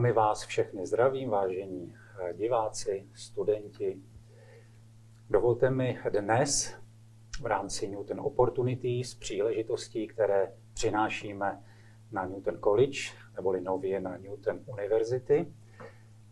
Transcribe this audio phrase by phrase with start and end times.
[0.00, 3.98] Velmi vás všechny zdravím, vážení eh, diváci, studenti.
[5.30, 6.74] Dovolte mi dnes
[7.40, 11.62] v rámci Newton Opportunities příležitostí, které přinášíme
[12.12, 12.98] na Newton College,
[13.36, 15.46] neboli nově na Newton University,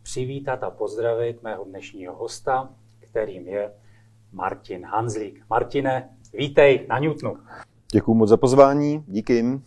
[0.03, 3.73] přivítat a pozdravit mého dnešního hosta, kterým je
[4.33, 5.45] Martin Hanzlík.
[5.51, 7.37] Martine, vítej na Newtonu.
[7.93, 9.61] Děkuji moc za pozvání, díky.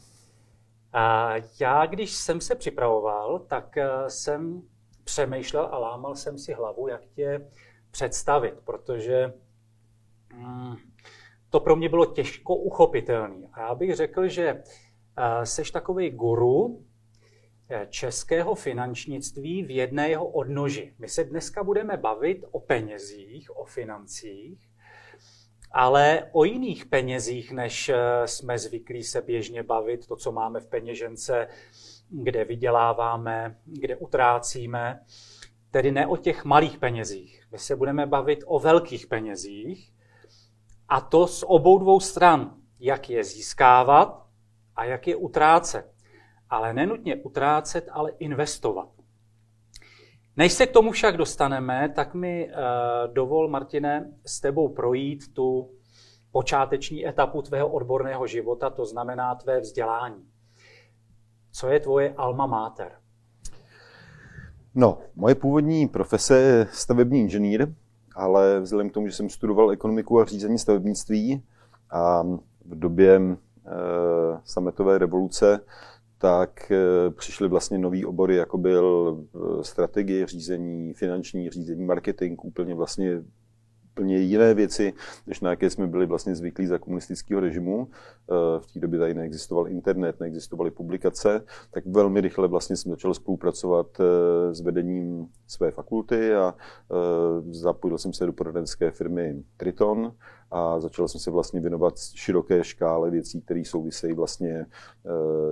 [0.94, 4.62] A já, když jsem se připravoval, tak eh, jsem
[5.04, 7.48] přemýšlel a lámal jsem si hlavu, jak tě
[7.92, 9.34] představit, protože
[10.34, 10.76] mm,
[11.50, 13.48] to pro mě bylo těžko uchopitelné.
[13.54, 14.64] A já bych řekl, že
[15.44, 16.86] seš eh, takový guru
[17.70, 20.94] eh, českého finančnictví v jedné jeho odnoži.
[21.00, 24.71] My se dneska budeme bavit o penězích, o financích,
[25.74, 30.68] ale o jiných penězích, než eh, jsme zvyklí se běžně bavit, to, co máme v
[30.68, 31.48] peněžence,
[32.10, 35.00] kde vyděláváme, kde utrácíme,
[35.72, 37.48] tedy ne o těch malých penězích.
[37.52, 39.92] My se budeme bavit o velkých penězích,
[40.90, 44.28] a to z obou dvou stran, jak je získávat
[44.76, 45.94] a jak je utrácet.
[46.50, 48.90] Ale nenutně utrácet, ale investovat.
[50.38, 55.70] Než se k tomu však dostaneme, tak mi uh, dovol, Martine, s tebou projít tu
[56.32, 60.26] počáteční etapu tvého odborného života, to znamená tvé vzdělání.
[61.52, 62.92] Co je tvoje alma mater?
[64.76, 67.68] No, moje původní profese je stavební inženýr,
[68.16, 71.44] ale vzhledem k tomu, že jsem studoval ekonomiku a řízení stavebnictví
[71.92, 72.24] a
[72.66, 73.32] v době e,
[74.44, 75.60] sametové revoluce,
[76.22, 82.76] tak e, přišly vlastně nový obory, jako byl e, strategie řízení, finanční řízení, marketing, úplně
[82.76, 83.22] vlastně
[83.92, 84.94] úplně jiné věci,
[85.28, 87.88] než na jaké jsme byli vlastně zvyklí za komunistického režimu.
[87.92, 93.14] Eh, v té době tady neexistoval internet, neexistovaly publikace, tak velmi rychle vlastně jsem začal
[93.14, 96.96] spolupracovat eh, s vedením své fakulty a eh,
[97.54, 100.14] zapojil jsem se do poradenské firmy Triton
[100.52, 104.66] a začal jsem se vlastně věnovat široké škále věcí, které souvisejí vlastně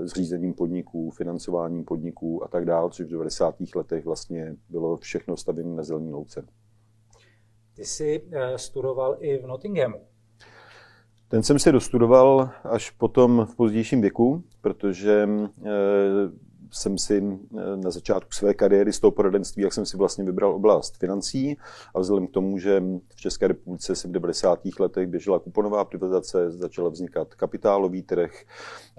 [0.04, 3.56] s řízením podniků, financováním podniků a tak dále, což v 90.
[3.76, 6.46] letech vlastně bylo všechno stavěné na zelený louce.
[7.80, 10.02] Ty jsi eh, studoval i v Nottinghamu.
[11.28, 15.70] Ten jsem si dostudoval až potom v pozdějším věku, protože eh,
[16.72, 20.56] jsem si eh, na začátku své kariéry z toho poradenství, jak jsem si vlastně vybral
[20.56, 21.58] oblast financí
[21.96, 22.84] a vzhledem k tomu, že
[23.16, 24.60] v České republice se v 90.
[24.80, 28.32] letech běžela kuponová privatizace, začala vznikat kapitálový trh,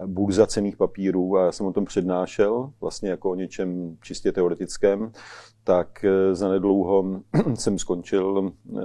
[0.06, 5.12] burza cených papírů a já jsem o tom přednášel vlastně jako o něčem čistě teoretickém,
[5.64, 7.04] tak eh, zanedlouho
[7.54, 8.80] jsem skončil eh,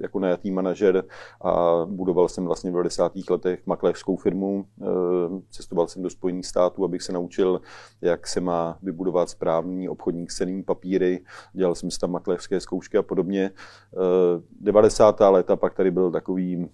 [0.00, 1.04] jako najatý manažer
[1.40, 3.12] a budoval jsem vlastně v 90.
[3.30, 4.64] letech makléřskou firmu.
[4.82, 4.84] Eh,
[5.50, 7.60] cestoval jsem do Spojených států, abych se naučil,
[8.00, 11.24] jak se má vybudovat správný obchodník s cenými papíry.
[11.52, 13.50] Dělal jsem si tam makléřské zkoušky a podobně.
[14.60, 15.20] 90.
[15.20, 16.68] léta pak tady byl takový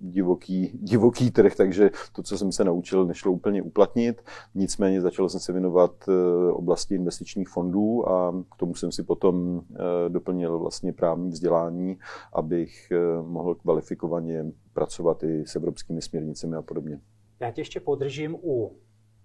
[0.00, 4.22] divoký, divoký trh, takže to, co jsem se naučil, nešlo úplně uplatnit.
[4.54, 6.08] Nicméně začal jsem se věnovat
[6.52, 11.98] oblasti investičních fondů a k tomu jsem si potom eh, doplnil vlastně právní vzdělání,
[12.32, 17.00] abych eh, mohl kvalifikovaně pracovat i s evropskými směrnicemi a podobně.
[17.40, 18.76] Já tě ještě podržím u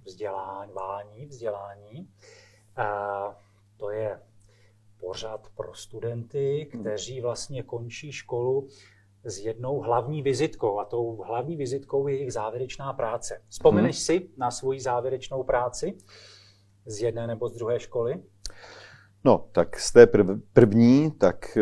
[0.06, 2.10] vzdělávání, vzdělání.
[2.76, 3.38] A
[3.78, 4.20] to je
[5.00, 6.82] pořad pro studenty, hmm.
[6.82, 8.68] kteří vlastně končí školu
[9.24, 13.42] s jednou hlavní vizitkou a tou hlavní vizitkou je jejich závěrečná práce.
[13.48, 14.02] Vzpomeneš hmm.
[14.02, 15.98] si na svoji závěrečnou práci
[16.86, 18.24] z jedné nebo z druhé školy?
[19.24, 21.62] No, tak z té prv, první, tak eh,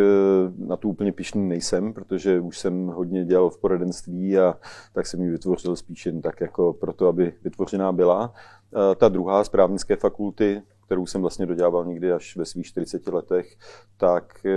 [0.58, 4.58] na tu úplně pišný nejsem, protože už jsem hodně dělal v poradenství a
[4.94, 8.34] tak jsem ji vytvořil spíš jen tak jako proto, aby vytvořená byla.
[8.34, 13.08] Eh, ta druhá z právnické fakulty, kterou jsem vlastně dodělával někdy až ve svých 40
[13.08, 13.56] letech,
[13.98, 14.52] tak eh,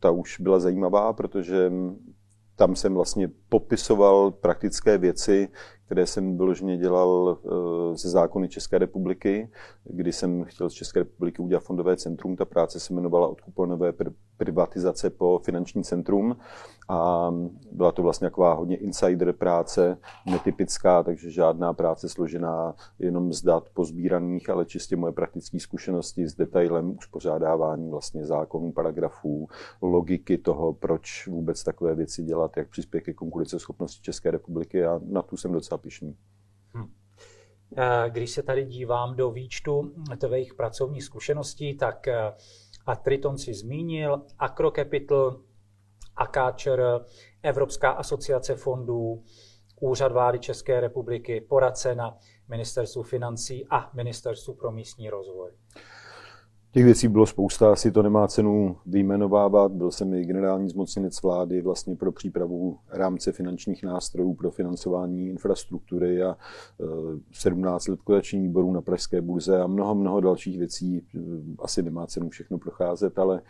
[0.00, 1.72] ta už byla zajímavá, protože
[2.60, 5.48] tam jsem vlastně popisoval praktické věci,
[5.86, 9.50] které jsem vyloženě dělal eh, ze zákony České republiky,
[9.84, 12.36] kdy jsem chtěl z České republiky udělat fondové centrum.
[12.36, 13.92] Ta práce se jmenovala od kuponové
[14.40, 16.36] privatizace po finanční centrum
[16.88, 17.30] a
[17.72, 23.68] byla to vlastně taková hodně insider práce, netypická, takže žádná práce složená jenom z dat
[23.74, 29.48] pozbíraných, ale čistě moje praktické zkušenosti s detailem uspořádávání vlastně zákonů, paragrafů,
[29.82, 35.22] logiky toho, proč vůbec takové věci dělat, jak přispět ke konkurenceschopnosti České republiky a na
[35.22, 36.16] tu jsem docela pišný.
[36.74, 36.90] Hm.
[37.76, 42.32] Eh, když se tady dívám do výčtu tvých pracovních zkušeností, tak eh,
[42.86, 45.40] a Triton si zmínil, Acrocapital,
[46.16, 46.82] Akáčer,
[47.42, 49.24] Evropská asociace fondů,
[49.80, 52.18] Úřad vlády České republiky, poradce na
[52.48, 55.59] Ministerstvu financí a Ministerstvu pro místní rozvoj.
[56.72, 59.72] Těch věcí bylo spousta, asi to nemá cenu vyjmenovávat.
[59.72, 66.22] Byl jsem i generální zmocněnec vlády vlastně pro přípravu rámce finančních nástrojů pro financování infrastruktury
[66.22, 66.36] a
[67.32, 71.06] 17 let kodační výborů na Pražské burze a mnoho, mnoho dalších věcí.
[71.58, 73.42] Asi nemá cenu všechno procházet, ale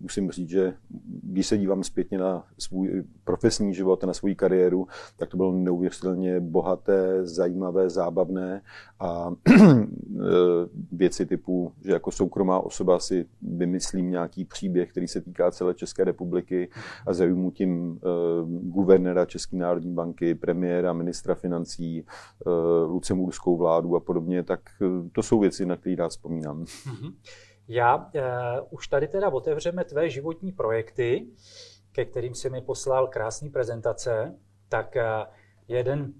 [0.00, 0.74] musím říct, že
[1.30, 4.86] když se dívám zpětně na svůj profesní život na svou kariéru,
[5.16, 8.62] tak to bylo neuvěřitelně bohaté, zajímavé, zábavné
[9.00, 9.30] a
[10.92, 16.04] věci typu, že jako soukromá osoba si vymyslím nějaký příběh, který se týká celé České
[16.04, 16.68] republiky
[17.06, 17.98] a zajmu tím uh,
[18.48, 22.04] guvernéra České národní banky, premiéra, ministra financí,
[22.46, 26.64] uh, lucemburskou vládu a podobně, tak uh, to jsou věci, na které rád vzpomínám.
[26.64, 27.12] Mm-hmm.
[27.72, 28.02] Já uh,
[28.70, 31.26] už tady teda otevřeme tvé životní projekty,
[31.92, 34.34] ke kterým si mi poslal krásný prezentace,
[34.68, 35.34] tak uh,
[35.68, 36.12] jeden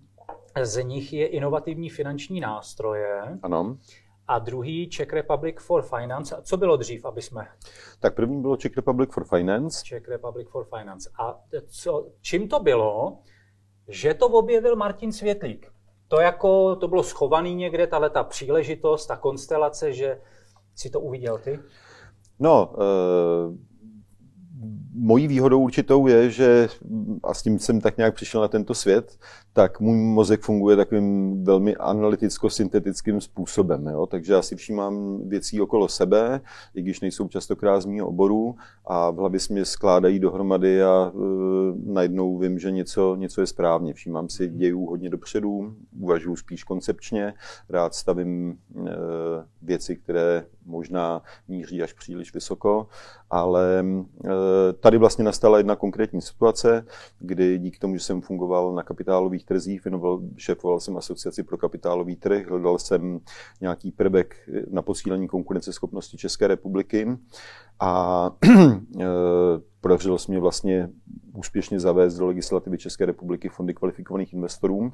[0.62, 3.38] z nich je inovativní finanční nástroje.
[3.43, 3.76] Ano.
[4.29, 6.37] A druhý Czech Republic for Finance.
[6.37, 7.49] A co bylo dřív, aby jsme...
[8.00, 9.85] Tak první bylo Czech Republic for Finance.
[9.85, 11.11] Czech Republic for Finance.
[11.20, 13.19] A co, čím to bylo,
[13.88, 15.73] že to objevil Martin Světlík?
[16.08, 20.20] To jako, to bylo schovaný někde, tahle ta příležitost, ta konstelace, že
[20.81, 21.59] si to uviděl ty?
[22.38, 23.71] No, uh
[25.00, 26.69] mojí výhodou určitou je, že
[27.23, 29.19] a s tím jsem tak nějak přišel na tento svět,
[29.52, 33.87] tak můj mozek funguje takovým velmi analyticko-syntetickým způsobem.
[33.87, 34.06] Jo?
[34.06, 36.41] Takže já si všímám věcí okolo sebe,
[36.75, 38.55] i když nejsou častokrát z mého oboru
[38.87, 41.20] a v hlavě se mě skládají dohromady a e,
[41.85, 43.94] najednou vím, že něco, něco je správně.
[43.94, 47.35] Všímám si dějů hodně dopředu, uvažuji spíš koncepčně,
[47.69, 48.91] rád stavím e,
[49.62, 52.87] věci, které možná míří až příliš vysoko,
[53.31, 56.87] ale e, tady vlastně nastala jedna konkrétní situace,
[57.19, 62.17] kdy díky tomu, že jsem fungoval na kapitálových trzích, věnoval, šéfoval jsem asociaci pro kapitálový
[62.17, 63.21] trh, hledal jsem
[63.61, 64.37] nějaký prvek
[64.71, 67.19] na posílení konkurenceschopnosti České republiky
[67.81, 68.57] a e,
[69.81, 70.89] podařilo se mě vlastně
[71.35, 74.93] úspěšně zavést do legislativy České republiky fondy kvalifikovaných investorů,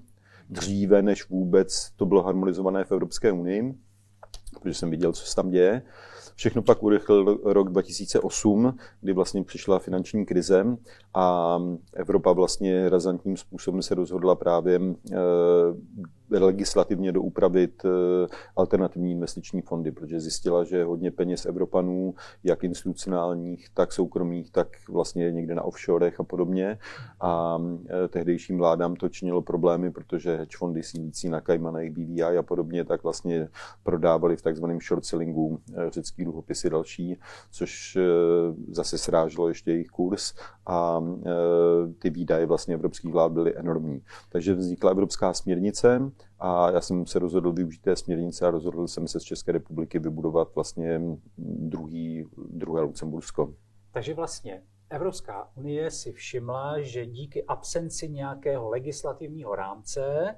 [0.50, 3.74] dříve než vůbec to bylo harmonizované v Evropské unii,
[4.60, 5.82] protože jsem viděl, co se tam děje.
[6.36, 10.66] Všechno pak urychlil rok 2008, kdy vlastně přišla finanční krize
[11.14, 11.58] a
[11.92, 14.80] Evropa vlastně razantním způsobem se rozhodla právě
[15.12, 15.16] eh,
[16.30, 17.88] legislativně doupravit eh,
[18.56, 22.14] alternativní investiční fondy, protože zjistila, že hodně peněz Evropanů,
[22.44, 26.78] jak institucionálních, tak soukromých, tak vlastně někde na offshorech a podobně.
[27.20, 27.58] A
[27.88, 32.84] eh, tehdejším vládám to činilo problémy, protože hedge fondy sídlící na Kajmanech, BVI a podobně,
[32.84, 33.48] tak vlastně
[33.82, 37.18] prodávali v takzvaném short sellingu eh, řecký dluhopisy další,
[37.50, 37.98] což
[38.68, 40.34] zase sráželo ještě jejich kurz
[40.66, 41.02] a
[41.98, 44.02] ty výdaje vlastně evropských vlád byly enormní.
[44.28, 49.08] Takže vznikla evropská směrnice, a já jsem se rozhodl využít té směrnice a rozhodl jsem
[49.08, 51.00] se z České republiky vybudovat vlastně
[51.38, 53.54] druhý, druhé Lucembursko.
[53.92, 60.34] Takže vlastně Evropská unie si všimla, že díky absenci nějakého legislativního rámce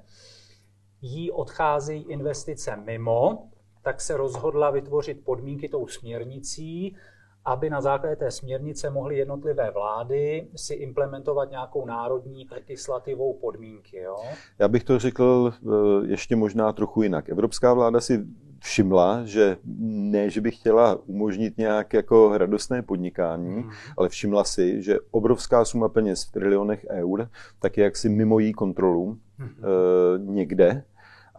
[1.01, 3.49] jí odcházejí investice mimo,
[3.81, 6.95] tak se rozhodla vytvořit podmínky tou směrnicí,
[7.45, 13.97] aby na základě té směrnice mohly jednotlivé vlády si implementovat nějakou národní legislativou podmínky.
[13.97, 14.17] Jo?
[14.59, 15.67] Já bych to řekl eh,
[16.07, 17.29] ještě možná trochu jinak.
[17.29, 18.25] Evropská vláda si
[18.59, 23.69] všimla, že ne, že by chtěla umožnit nějak jako radostné podnikání, mm.
[23.97, 27.29] ale všimla si, že obrovská suma peněz v trilionech eur
[27.59, 29.47] tak je jaksi mimo jí kontrolu mm.
[29.47, 29.51] e,
[30.19, 30.83] někde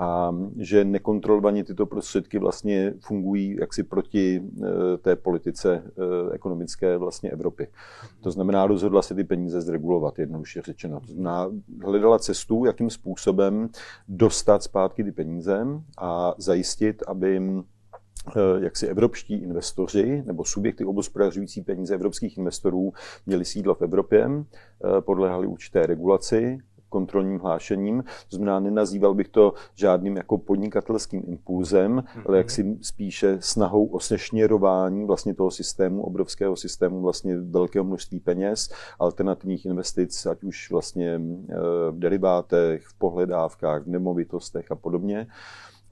[0.00, 7.30] a že nekontrolovaně tyto prostředky vlastně fungují jaksi proti eh, té politice eh, ekonomické vlastně
[7.30, 7.69] Evropy.
[8.21, 11.00] To znamená, rozhodla se ty peníze zregulovat, jednoduše řečeno.
[11.00, 11.50] To znamená,
[11.85, 13.69] hledala cestu, jakým způsobem
[14.09, 15.66] dostat zpátky ty peníze
[15.99, 22.92] a zajistit, aby eh, jak si evropští investoři nebo subjekty obospodařující peníze evropských investorů
[23.26, 24.30] měli sídlo v Evropě,
[25.00, 26.59] podlehali určité regulaci
[26.90, 28.04] kontrolním hlášením.
[28.30, 32.23] To znamená, nenazýval bych to žádným jako podnikatelským impulzem, mm-hmm.
[32.26, 38.73] ale jaksi spíše snahou o sešněrování vlastně toho systému, obrovského systému vlastně velkého množství peněz,
[38.99, 41.20] alternativních investic, ať už vlastně
[41.50, 41.54] eh,
[41.90, 45.26] v derivátech, v pohledávkách, v nemovitostech a podobně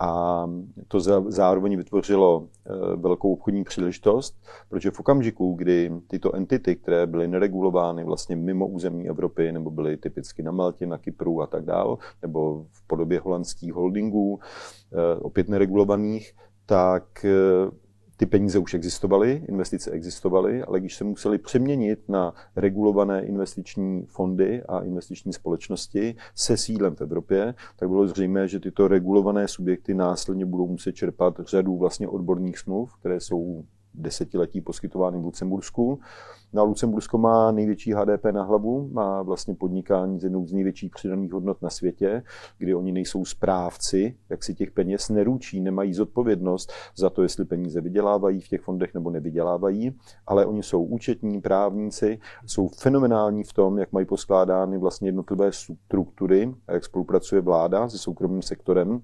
[0.00, 0.44] a
[0.88, 1.00] to
[1.30, 8.04] zároveň vytvořilo eh, velkou obchodní příležitost, protože v okamžiku, kdy tyto entity, které byly neregulovány
[8.04, 12.66] vlastně mimo území Evropy, nebo byly typicky na Maltě, na Kypru a tak dál, nebo
[12.70, 14.40] v podobě holandských holdingů,
[14.92, 16.34] eh, opět neregulovaných,
[16.66, 17.70] tak eh,
[18.18, 24.62] ty peníze už existovaly, investice existovaly, ale když se museli přeměnit na regulované investiční fondy
[24.62, 30.46] a investiční společnosti se sídlem v Evropě, tak bylo zřejmé, že tyto regulované subjekty následně
[30.46, 33.64] budou muset čerpat řadu vlastně odborných smluv, které jsou
[33.98, 36.00] desetiletí poskytovány v Lucembursku.
[36.52, 40.90] No a Lucembursko má největší HDP na hlavu, má vlastně podnikání z jednou z největších
[40.90, 42.22] přidaných hodnot na světě,
[42.58, 47.80] kdy oni nejsou správci, jak si těch peněz neručí, nemají zodpovědnost za to, jestli peníze
[47.80, 53.78] vydělávají v těch fondech nebo nevydělávají, ale oni jsou účetní, právníci, jsou fenomenální v tom,
[53.78, 59.00] jak mají poskládány vlastně jednotlivé struktury jak spolupracuje vláda se soukromým sektorem,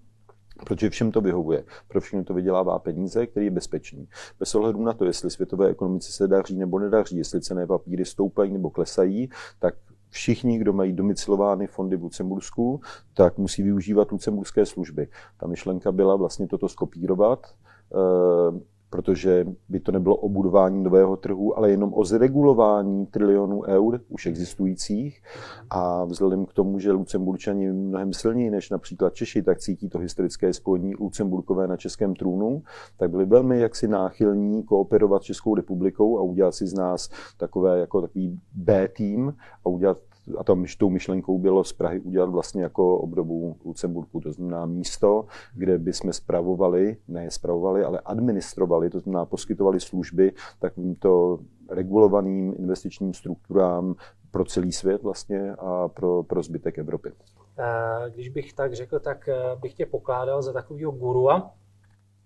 [0.65, 1.65] protože všem to vyhovuje.
[1.89, 4.09] Pro všechno to vydělává peníze, který je bezpečný.
[4.41, 8.53] Bez ohledu na to, jestli světové ekonomice se daří nebo nedaří, jestli cené papíry stoupají
[8.53, 9.29] nebo klesají,
[9.59, 9.75] tak
[10.11, 12.81] všichni, kdo mají domicilovány fondy v Lucembursku,
[13.15, 15.09] tak musí využívat lucemburské služby.
[15.41, 18.61] Ta myšlenka byla vlastně toto skopírovat eh,
[18.95, 24.27] protože by to nebylo o budování nového trhu, ale jenom o zregulování trilionů eur už
[24.27, 25.23] existujících.
[25.71, 30.53] A vzhledem k tomu, že Lucemburčani mnohem silněji než například Češi, tak cítí to historické
[30.53, 32.63] spojení Lucemburkové na českém trůnu,
[32.97, 37.79] tak byli velmi jaksi náchylní kooperovat s Českou republikou a udělat si z nás takové
[37.79, 39.35] jako takový B tým
[39.65, 39.99] a udělat
[40.39, 45.25] a tam tou myšlenkou bylo z Prahy udělat vlastně jako obdobu Lucemburku, to znamená místo,
[45.55, 51.39] kde by jsme spravovali, ne spravovali, ale administrovali, to znamená poskytovali služby takovýmto
[51.71, 53.95] regulovaným investičním strukturám
[54.31, 57.13] pro celý svět vlastně a pro, pro zbytek Evropy.
[57.59, 61.55] Eh, když bych tak řekl, tak eh, bych tě pokládal za takového gurua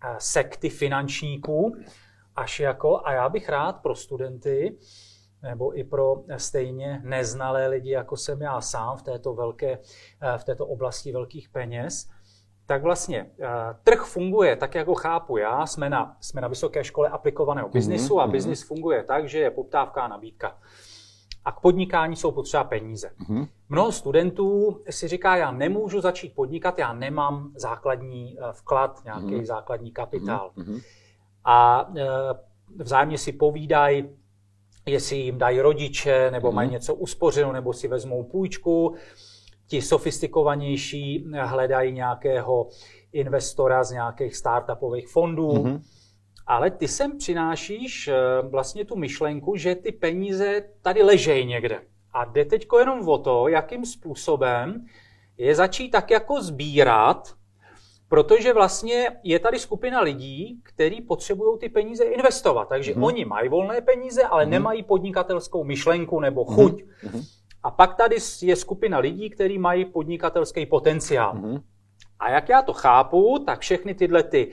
[0.05, 1.77] eh, sekty finančníků,
[2.37, 4.77] až jako, a já bych rád pro studenty,
[5.43, 9.79] nebo i pro stejně neznalé lidi, jako jsem já sám v této, velké,
[10.37, 12.09] v této oblasti velkých peněz,
[12.69, 13.47] tak vlastně uh,
[13.85, 15.67] trh funguje tak, jak ho chápu já.
[15.67, 18.21] Jsme na, jsme na vysoké škole aplikovaného biznisu mm-hmm.
[18.21, 18.33] a mhm.
[18.33, 20.59] biznis funguje tak, že je poptávka a nabídka.
[21.45, 23.11] A k podnikání jsou potřeba peníze.
[23.21, 23.49] Mm-hmm.
[23.69, 29.45] Mnoho studentů si říká, já nemůžu začít podnikat, já nemám základní uh, vklad, nějaký mm-hmm.
[29.45, 30.51] základní kapitál.
[31.45, 31.89] A
[32.77, 34.09] vzájemně si povídají,
[34.89, 36.55] jestli jim dají rodiče, nebo mm-hmm.
[36.55, 38.95] mají něco uspořeno, nebo si vezmou půjčku.
[39.67, 42.69] Ti sofistikovanější hledají nějakého
[43.13, 45.49] investora z nějakých startupových fondů.
[45.49, 45.81] Mm-hmm.
[46.47, 51.81] Ale ty sem přinášíš eh, vlastně tu myšlenku, že ty peníze tady ležejí někde.
[52.13, 54.87] A jde teď jenom o to, jakým způsobem
[55.37, 57.38] je začít tak jako sbírat
[58.09, 62.69] Protože vlastně je tady skupina lidí, kteří potřebují ty peníze investovat.
[62.69, 63.05] Takže mm.
[63.05, 64.51] oni mají volné peníze, ale mm.
[64.51, 66.55] nemají podnikatelskou myšlenku nebo mhm.
[66.55, 66.83] chuť.
[67.13, 67.23] Mm.
[67.63, 71.35] A pak tady je skupina lidí, kteří mají podnikatelský potenciál.
[71.35, 71.59] Mm.
[72.21, 74.53] A jak já to chápu, tak všechny tyhle ty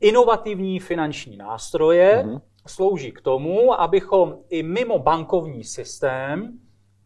[0.00, 2.38] inovativní finanční nástroje mm.
[2.66, 6.58] slouží k tomu, abychom i mimo bankovní systém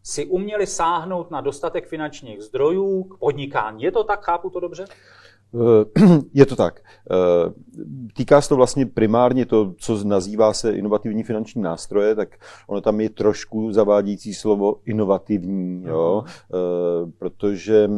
[0.03, 3.83] si uměli sáhnout na dostatek finančních zdrojů k podnikání.
[3.83, 4.25] Je to tak?
[4.25, 4.85] Chápu to dobře?
[5.53, 6.01] Eh,
[6.33, 6.81] je to tak.
[7.11, 7.15] Eh,
[8.13, 12.29] týká se to vlastně primárně to, co nazývá se inovativní finanční nástroje, tak
[12.67, 17.89] ono tam je trošku zavádějící slovo inovativní, jo, uh protože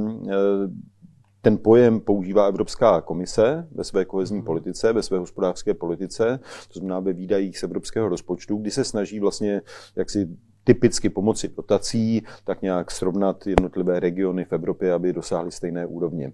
[1.41, 4.45] ten pojem používá Evropská komise ve své kohezní mhm.
[4.45, 6.39] politice, ve své hospodářské politice,
[6.73, 9.61] to znamená ve výdajích z evropského rozpočtu, kdy se snaží vlastně
[9.95, 10.29] jak si
[10.65, 16.31] typicky pomocí dotací, tak nějak srovnat jednotlivé regiony v Evropě, aby dosáhly stejné úrovně.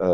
[0.00, 0.06] Eh,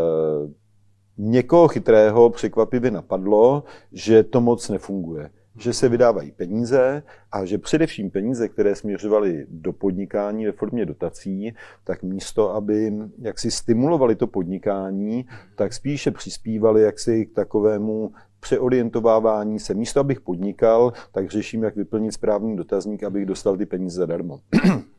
[1.18, 8.10] někoho chytrého překvapivě napadlo, že to moc nefunguje že se vydávají peníze a že především
[8.10, 11.54] peníze, které směřovaly do podnikání ve formě dotací,
[11.84, 18.12] tak místo, aby jaksi stimulovali to podnikání, tak spíše přispívali jaksi k takovému
[18.46, 19.74] přeorientovávání se.
[19.74, 24.40] Místo, abych podnikal, tak řeším, jak vyplnit správný dotazník, abych dostal ty peníze zadarmo.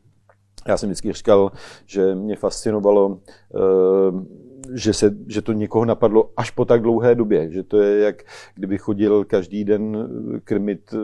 [0.67, 1.51] Já jsem vždycky říkal,
[1.85, 3.59] že mě fascinovalo eh,
[4.73, 8.23] že, se, že to někoho napadlo až po tak dlouhé době, že to je jak
[8.55, 9.97] kdyby chodil každý den
[10.35, 10.97] eh, krmit eh,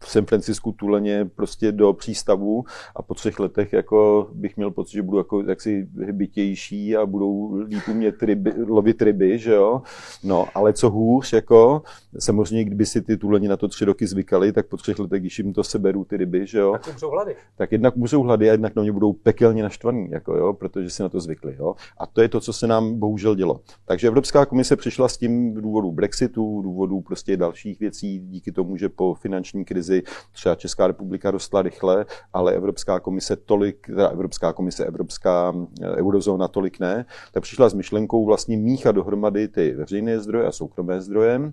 [0.00, 2.64] v San Francisku tuleně prostě do přístavu
[2.96, 7.54] a po třech letech jako bych měl pocit, že budu jako jaksi hybitější a budou
[7.54, 9.82] líp umět ryby, lovit ryby, že jo.
[10.24, 11.82] No, ale co hůř, jako
[12.18, 15.38] samozřejmě, kdyby si ty tuleně na to tři roky zvykali, tak po třech letech, když
[15.38, 16.72] jim to seberou ty ryby, že jo.
[16.72, 17.36] Tak umřou hlady.
[17.56, 21.02] Tak jednak můžou hlady a jednak na mě budou pekelně naštvaný, jako jo, protože si
[21.02, 21.74] na to zvykli, jo.
[21.98, 23.60] A to je to, co se nám bohužel dělo.
[23.84, 28.88] Takže Evropská komise přišla s tím důvodu Brexitu, důvodu prostě dalších věcí, díky tomu, že
[28.88, 30.02] po finanční krizi
[30.32, 35.52] třeba Česká republika rostla rychle, ale Evropská komise tolik, teda Evropská komise, Evropská
[35.82, 40.52] eh, eurozóna tolik ne, tak přišla s myšlenkou vlastně míchat dohromady ty veřejné zdroje a
[40.52, 41.52] soukromé zdroje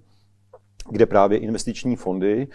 [0.92, 2.48] kde právě investiční fondy e,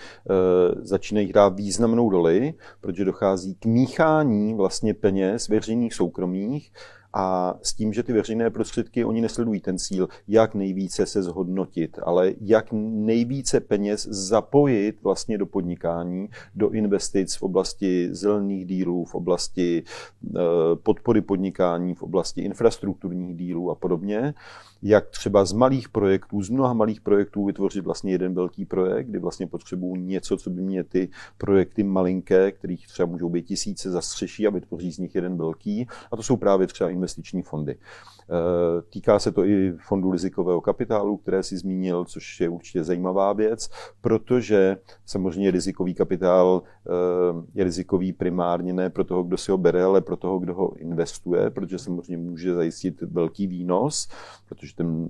[0.76, 6.73] začínají hrát významnou roli, protože dochází k míchání vlastně peněz veřejných soukromých
[7.14, 11.99] a s tím, že ty veřejné prostředky, oni nesledují ten cíl, jak nejvíce se zhodnotit,
[12.02, 19.14] ale jak nejvíce peněz zapojit vlastně do podnikání, do investic v oblasti zelených dílů, v
[19.14, 19.83] oblasti
[20.37, 20.40] eh,
[20.83, 24.35] podpory podnikání, v oblasti infrastrukturních dílů a podobně
[24.87, 29.19] jak třeba z malých projektů, z mnoha malých projektů vytvořit vlastně jeden velký projekt, kdy
[29.19, 34.47] vlastně potřebují něco, co by mě ty projekty malinké, kterých třeba můžou být tisíce zastřeší
[34.47, 35.87] a vytvoří z nich jeden velký.
[36.12, 37.76] A to jsou právě třeba investiční fondy.
[38.31, 43.33] Eh, týká se to i fondu rizikového kapitálu, které si zmínil, což je určitě zajímavá
[43.33, 44.76] věc, protože
[45.07, 46.90] samozřejmě rizikový kapitál eh,
[47.54, 50.76] je rizikový primárně ne pro toho, kdo si ho bere, ale pro toho, kdo ho
[50.76, 54.09] investuje, protože samozřejmě může zajistit velký výnos,
[54.49, 55.09] protože ten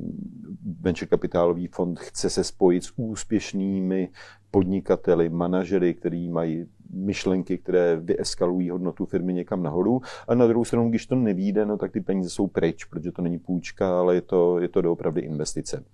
[0.81, 4.09] venture kapitálový fond chce se spojit s úspěšnými
[4.51, 10.01] podnikateli, manažery, kteří mají myšlenky, které vyeskalují hodnotu firmy někam nahoru.
[10.29, 13.23] A na druhou stranu, když to nevíde, no, tak ty peníze jsou pryč, protože to
[13.23, 15.85] není půjčka, ale je to, je to doopravdy investice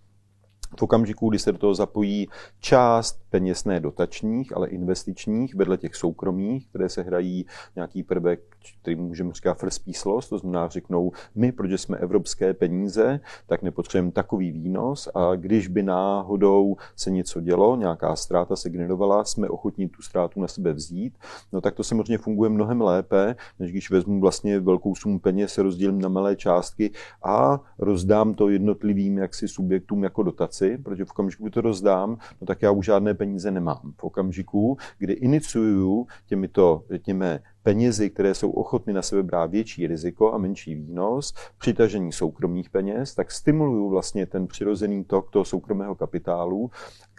[0.79, 2.29] v okamžiku, kdy se do toho zapojí
[2.61, 7.47] část peněz ne dotačních, ale investičních, vedle těch soukromých, které se hrají
[7.77, 8.41] nějaký prvek,
[8.83, 14.12] který můžeme říkat first loss, to znamená řeknou, my, protože jsme evropské peníze, tak nepotřebujeme
[14.12, 19.89] takový výnos a když by náhodou se něco dělo, nějaká ztráta se generovala, jsme ochotní
[19.89, 21.19] tu ztrátu na sebe vzít,
[21.53, 26.00] no tak to samozřejmě funguje mnohem lépe, než když vezmu vlastně velkou sumu peněz, rozdělím
[26.00, 26.91] na malé částky
[27.25, 32.47] a rozdám to jednotlivým jaksi subjektům jako dotace práci, protože v okamžiku, to rozdám, no
[32.47, 33.93] tak já už žádné peníze nemám.
[33.97, 40.33] V okamžiku, kdy iniciuju těmito, těmi penězi, které jsou ochotny na sebe brát větší riziko
[40.33, 46.71] a menší výnos, přitažení soukromých peněz, tak stimuluju vlastně ten přirozený tok toho soukromého kapitálu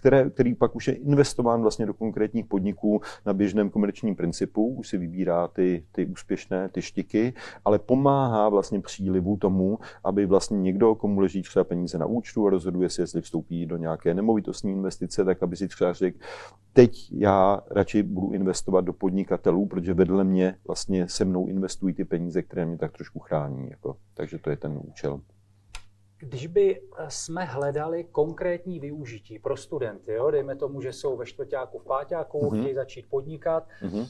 [0.01, 4.87] které, který pak už je investován vlastně do konkrétních podniků na běžném komerčním principu, už
[4.87, 7.33] si vybírá ty, ty úspěšné, ty štiky,
[7.65, 12.49] ale pomáhá vlastně přílivu tomu, aby vlastně někdo, komu leží třeba peníze na účtu a
[12.49, 16.17] rozhoduje si, jestli vstoupí do nějaké nemovitostní investice, tak aby si třeba řekl,
[16.73, 22.05] teď já radši budu investovat do podnikatelů, protože vedle mě vlastně se mnou investují ty
[22.05, 23.69] peníze, které mě tak trošku chrání.
[23.69, 23.97] Jako.
[24.13, 25.21] Takže to je ten účel.
[26.21, 31.25] Když by eh, jsme hledali konkrétní využití pro studenty, jo, dejme tomu, že jsou ve
[31.25, 32.61] čtvrtáku, v páťáku, mm-hmm.
[32.61, 34.07] chtějí začít podnikat, mm-hmm.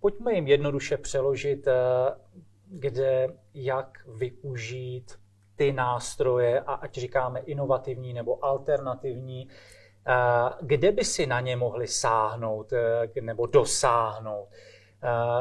[0.00, 1.72] pojďme jim jednoduše přeložit, eh,
[2.66, 5.12] kde, jak využít
[5.56, 10.12] ty nástroje, a ať říkáme inovativní nebo alternativní, eh,
[10.60, 12.72] kde by si na ně mohli sáhnout
[13.20, 14.48] nebo dosáhnout.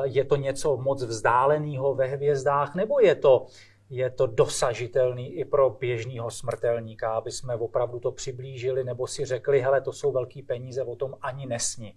[0.03, 3.45] Je to něco moc vzdáleného ve hvězdách, nebo je to
[3.89, 9.61] je to dosažitelný i pro běžného smrtelníka, aby jsme opravdu to přiblížili nebo si řekli,
[9.61, 11.95] hele, to jsou velké peníze, o tom ani nesní.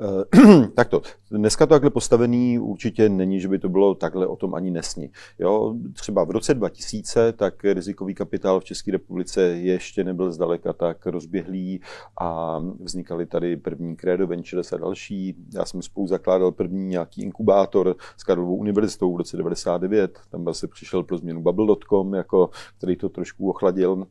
[0.00, 1.02] Eh, takto.
[1.30, 5.10] Dneska to takhle postavený určitě není, že by to bylo takhle o tom ani nesní.
[5.38, 11.06] Jo, třeba v roce 2000 tak rizikový kapitál v České republice ještě nebyl zdaleka tak
[11.06, 11.80] rozběhlý
[12.20, 15.36] a vznikaly tady první Credo Ventures a další.
[15.54, 20.18] Já jsem spolu zakládal první nějaký inkubátor s Karlovou univerzitou v roce 99.
[20.30, 24.06] Tam se přišel pro změnu Bubble.com, jako, který to trošku ochladil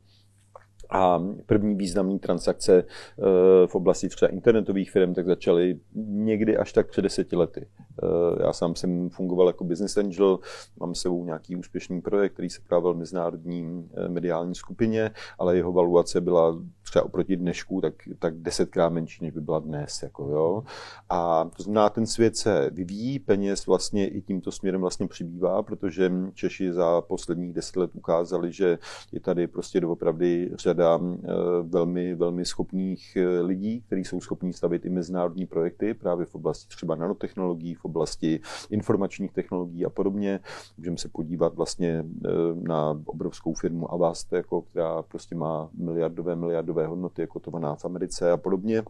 [0.90, 3.24] a první významné transakce eh,
[3.68, 7.68] v oblasti třeba internetových firm tak začaly někdy až tak před deseti lety.
[8.04, 10.40] Eh, já sám jsem fungoval jako business angel,
[10.80, 15.72] mám sebou nějaký úspěšný projekt, který se právě v mezinárodní eh, mediální skupině, ale jeho
[15.72, 20.04] valuace byla třeba oproti dnešku tak, tak desetkrát menší, než by byla dnes.
[20.04, 20.64] Jako, jo.
[21.10, 26.12] A to znamená, ten svět se vyvíjí, peněz vlastně i tímto směrem vlastně přibývá, protože
[26.34, 28.78] Češi za posledních deset let ukázali, že
[29.12, 31.28] je tady prostě doopravdy řada eh,
[31.64, 36.68] velmi, velmi schopných eh, lidí, kteří jsou schopní stavit i mezinárodní projekty právě v oblasti
[36.68, 40.40] třeba nanotechnologií, v oblasti informačních technologií a podobně.
[40.78, 42.30] Můžeme se podívat vlastně eh,
[42.68, 48.32] na obrovskou firmu Avast, jako, která prostě má miliardové, miliardové hodnoty, jako to v Americe
[48.32, 48.84] a podobně.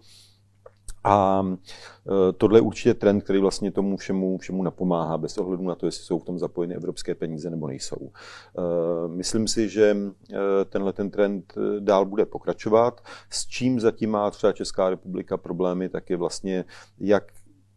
[1.05, 5.75] A e, tohle je určitě trend, který vlastně tomu všemu, všemu napomáhá, bez ohledu na
[5.75, 8.11] to, jestli jsou v tom zapojeny evropské peníze nebo nejsou.
[8.11, 9.97] E, myslím si, že
[10.33, 13.01] e, tenhle ten trend dál bude pokračovat.
[13.29, 16.65] S čím zatím má třeba Česká republika problémy, tak je vlastně,
[16.99, 17.23] jak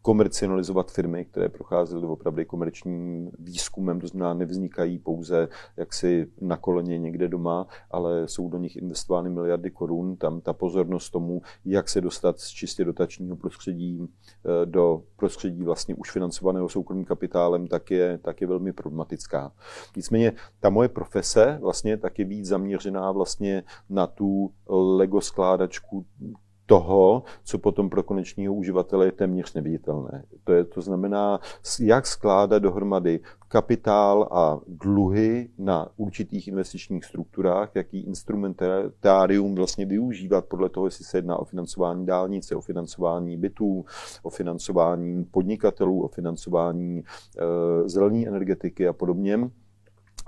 [0.09, 7.29] komercionalizovat firmy, které procházely opravdu komerčním výzkumem, to znamená nevznikají pouze jaksi na koleně někde
[7.29, 10.16] doma, ale jsou do nich investovány miliardy korun.
[10.16, 15.94] Tam ta pozornost tomu, jak se dostat z čistě dotačního prostředí eh, do prostředí vlastně
[15.94, 19.53] už financovaného soukromým kapitálem, tak je, tak je velmi problematická.
[19.97, 26.07] Nicméně ta moje profese vlastně tak je víc zaměřená vlastně na tu Lego skládačku
[26.68, 30.24] toho, co potom pro konečního uživatele je téměř neviditelné.
[30.44, 31.40] To, je, to znamená,
[31.81, 40.68] jak skládat dohromady kapitál a dluhy na určitých investičních strukturách, jaký instrumentárium vlastně využívat podle
[40.68, 43.85] toho, jestli se jedná o financování dálnice, o financování bytů,
[44.22, 49.38] o financování podnikatelů, o financování e, zelené energetiky a podobně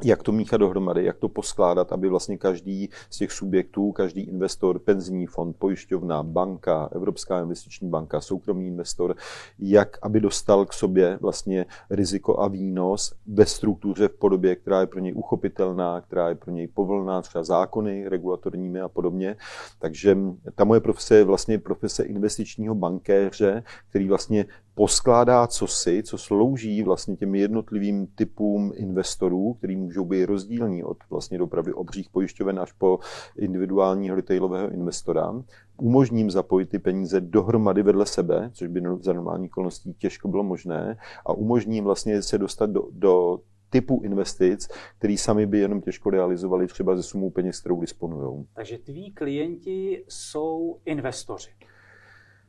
[0.04, 4.78] jak to míchat dohromady, jak to poskládat, aby vlastně každý z těch subjektů, každý investor,
[4.78, 9.16] penzijní fond, pojišťovna, banka, Evropská investiční banka, soukromý investor,
[9.58, 14.86] jak aby dostal k sobě vlastně riziko a výnos ve struktuře v podobě, která je
[14.86, 19.36] pro něj uchopitelná, která je pro něj povolná třeba zákony regulatorními a podobně.
[19.78, 20.16] Takže
[20.54, 24.46] ta moje profese je vlastně profese investičního bankéře, který vlastně
[24.80, 31.38] poskládá cosi, co slouží vlastně těm jednotlivým typům investorů, který můžou být rozdílní od vlastně
[31.38, 32.98] dopravy obřích pojišťoven až po
[33.36, 35.42] individuálního retailového investora.
[35.80, 40.98] Umožním zapojit ty peníze dohromady vedle sebe, což by za normální okolností těžko bylo možné,
[41.26, 43.40] a umožním vlastně se dostat do, do
[43.70, 48.46] typu investic, který sami by jenom těžko realizovali třeba ze sumou peněz, kterou disponují.
[48.54, 51.50] Takže tví klienti jsou investoři.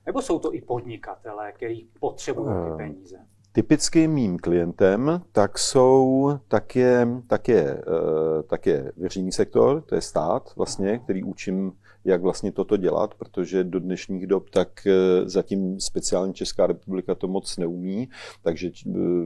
[0.05, 3.17] Nebo jsou to i podnikatelé, kteří potřebují ty eh, peníze?
[3.51, 9.95] Typickým mým klientem tak jsou, tak je, tak je, eh, tak je veřejný sektor, to
[9.95, 11.71] je stát vlastně, který učím,
[12.05, 14.91] jak vlastně toto dělat, protože do dnešních dob tak eh,
[15.29, 18.09] zatím speciálně Česká republika to moc neumí,
[18.41, 18.71] takže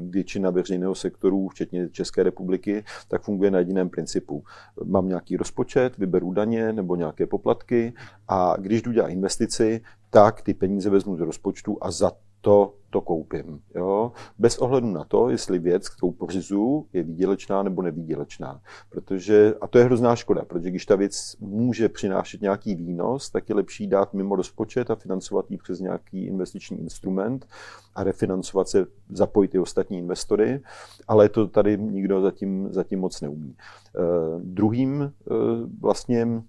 [0.09, 4.43] většina veřejného sektoru, včetně České republiky, tak funguje na jediném principu.
[4.83, 7.93] Mám nějaký rozpočet, vyberu daně nebo nějaké poplatky
[8.27, 12.11] a když jdu dělat investici, tak ty peníze vezmu z rozpočtu a za
[12.41, 13.59] to to koupím.
[13.75, 14.11] Jo?
[14.39, 18.61] Bez ohledu na to, jestli věc, kterou pořizuju, je výdělečná nebo nevýdělečná.
[18.89, 23.49] Protože, a to je hrozná škoda, protože když ta věc může přinášet nějaký výnos, tak
[23.49, 27.47] je lepší dát mimo rozpočet a financovat ji přes nějaký investiční instrument
[27.95, 30.61] a refinancovat se, zapojit i ostatní investory,
[31.07, 33.55] ale to tady nikdo zatím, zatím moc neumí.
[33.55, 35.37] Uh, druhým uh,
[35.81, 36.41] vlastně uh,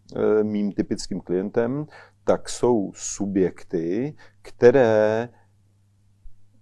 [0.43, 1.87] mým typickým klientem
[2.25, 5.29] tak jsou subjekty, které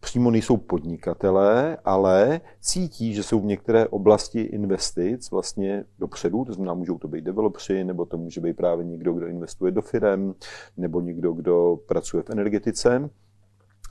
[0.04, 6.74] přímo nejsou podnikatelé, ale cítí, že jsou v některé oblasti investic vlastně dopředu, to znamená,
[6.74, 10.34] můžou to být developři, nebo to může být právě někdo, kdo investuje do firem,
[10.76, 13.10] nebo někdo, kdo pracuje v energetice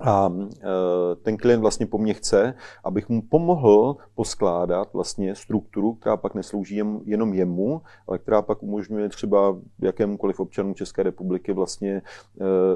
[0.01, 6.17] a e, ten klient vlastně po mně chce, abych mu pomohl poskládat vlastně strukturu, která
[6.17, 12.01] pak neslouží jenom jemu, ale která pak umožňuje třeba jakémukoliv občanu České republiky vlastně e,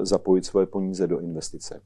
[0.06, 1.80] zapojit své peníze do investice.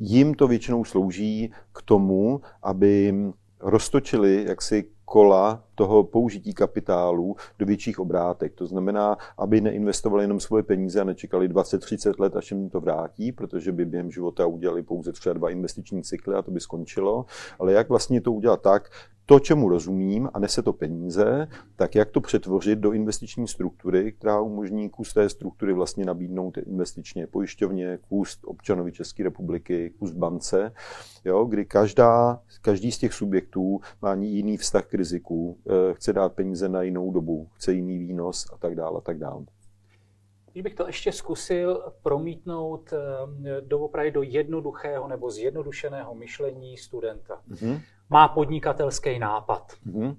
[0.00, 3.14] Jim to většinou slouží k tomu, aby
[3.60, 8.54] roztočili jaksi kola toho použití kapitálu do větších obrátek.
[8.54, 13.32] To znamená, aby neinvestovali jenom svoje peníze a nečekali 20-30 let, až jim to vrátí,
[13.32, 17.26] protože by během života udělali pouze třeba dva investiční cykly a to by skončilo.
[17.58, 18.90] Ale jak vlastně to udělat tak,
[19.28, 24.40] to, čemu rozumím a nese to peníze, tak jak to přetvořit do investiční struktury, která
[24.40, 30.72] umožní kus té struktury vlastně nabídnout investičně pojišťovně, kus občanovi České republiky, kus bance,
[31.24, 36.32] jo, kdy každá, každý z těch subjektů má jiný vztah k riziku, eh, chce dát
[36.32, 39.44] peníze na jinou dobu, chce jiný výnos a tak dále a tak dále.
[40.52, 47.40] Když bych to ještě zkusil promítnout eh, doopravdy do jednoduchého nebo zjednodušeného myšlení studenta.
[47.50, 47.80] Mm-hmm
[48.10, 49.72] má podnikatelský nápad.
[49.86, 50.16] Mm-hmm.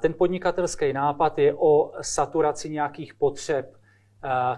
[0.00, 3.76] Ten podnikatelský nápad je o saturaci nějakých potřeb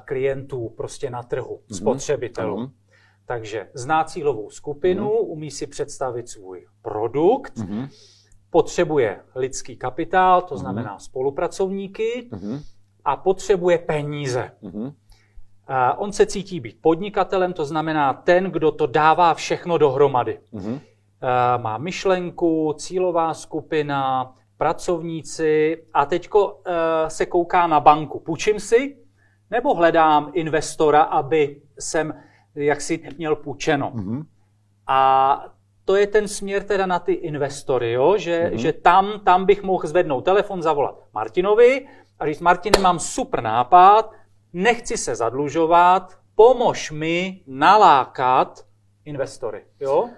[0.04, 1.76] klientů prostě na trhu, mm-hmm.
[1.76, 2.56] spotřebitelů.
[2.56, 2.70] Mm-hmm.
[3.26, 5.26] Takže zná cílovou skupinu, mm-hmm.
[5.26, 7.88] umí si představit svůj produkt, mm-hmm.
[8.52, 10.60] Potřebuje lidský kapitál, to mhm.
[10.60, 11.04] znamená mm-hmm.
[11.04, 12.62] spolupracovníky, mm-hmm.
[13.04, 14.50] a potřebuje peníze.
[14.62, 14.92] Mm-hmm.
[15.96, 20.40] On se cítí být podnikatelem, to znamená ten, kdo to dává všechno dohromady.
[20.52, 20.80] Mm-hmm.
[21.56, 28.20] Má myšlenku, cílová skupina, pracovníci a teďko eh, se kouká na banku.
[28.20, 28.96] Půjčím si
[29.50, 32.14] nebo hledám investora, aby jsem
[32.54, 33.90] jaksi měl půjčeno.
[33.90, 34.24] Mm-hmm.
[34.86, 35.44] A
[35.84, 38.18] to je ten směr teda na ty investory, jo?
[38.18, 38.56] Že, mm-hmm.
[38.56, 44.12] že tam, tam bych mohl zvednout telefon, zavolat Martinovi a říct, Martine, mám super nápad,
[44.52, 48.66] nechci se zadlužovat, pomož mi nalákat
[49.04, 50.10] investory, jo?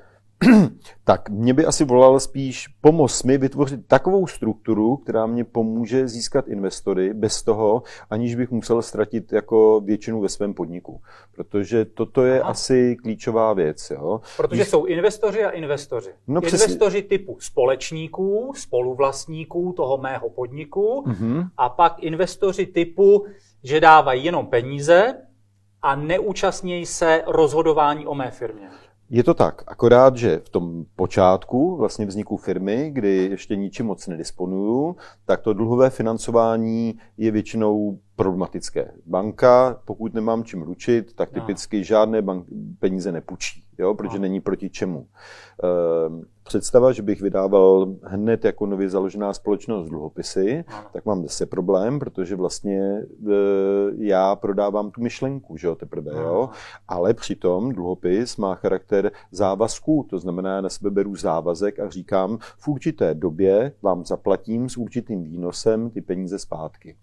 [1.05, 6.49] tak mě by asi volal spíš pomoc mi vytvořit takovou strukturu, která mě pomůže získat
[6.49, 11.01] investory bez toho, aniž bych musel ztratit jako většinu ve svém podniku.
[11.37, 12.51] Protože toto je Aha.
[12.51, 13.91] asi klíčová věc.
[13.91, 14.21] Jo?
[14.37, 14.69] Protože Když...
[14.69, 16.11] jsou investoři a investoři.
[16.27, 17.19] No, investoři přesně.
[17.19, 21.49] typu společníků, spoluvlastníků toho mého podniku mm-hmm.
[21.57, 23.27] a pak investoři typu,
[23.63, 25.15] že dávají jenom peníze
[25.83, 28.71] a neúčastnějí se rozhodování o mé firmě.
[29.15, 34.07] Je to tak, akorát, že v tom počátku vlastně vzniku firmy, kdy ještě ničím moc
[34.07, 38.93] nedisponuju, tak to dluhové financování je většinou problematické.
[39.07, 41.41] Banka, pokud nemám čím ručit, tak no.
[41.41, 42.47] typicky žádné bank,
[42.79, 44.23] peníze nepůjčí, jo, protože no.
[44.23, 45.07] není proti čemu.
[45.63, 51.99] Ehm, představa, že bych vydával hned jako nově založená společnost dluhopisy, tak mám zase problém,
[51.99, 53.05] protože vlastně e,
[53.97, 56.51] já prodávám tu myšlenku, že jo, teprve, jo,
[56.89, 62.39] ale přitom dluhopis má charakter závazků, to znamená, já na sebe beru závazek a říkám,
[62.59, 66.97] v určité době vám zaplatím s určitým výnosem ty peníze zpátky.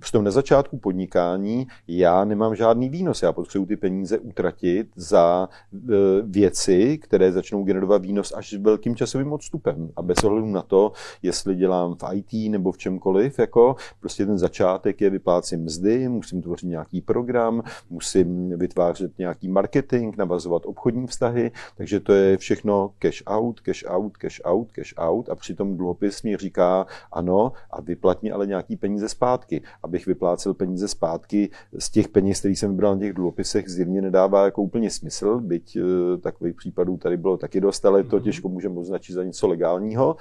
[0.00, 5.78] Přitom na začátku podnikání já nemám žádný výnos, já potřebuji ty peníze utratit za e,
[6.22, 9.90] věci, které začnou generovat výnos až s velkým časovým odstupem.
[9.96, 10.92] A bez ohledu na to,
[11.22, 16.42] jestli dělám v IT nebo v čemkoliv, jako prostě ten začátek je vyplácím mzdy, musím
[16.42, 23.22] tvořit nějaký program, musím vytvářet nějaký marketing, navazovat obchodní vztahy, takže to je všechno cash
[23.26, 28.32] out, cash out, cash out, cash out a přitom dluhopis mi říká ano a vyplatní
[28.32, 29.47] ale nějaký peníze zpátky.
[29.82, 34.44] Abych vyplácel peníze zpátky z těch peněz, které jsem vybral na těch dluhopisech, zjevně nedává
[34.44, 38.24] jako úplně smysl, byť eh, takových případů tady bylo taky dost, ale to mhm.
[38.24, 40.16] těžko můžeme označit za něco legálního,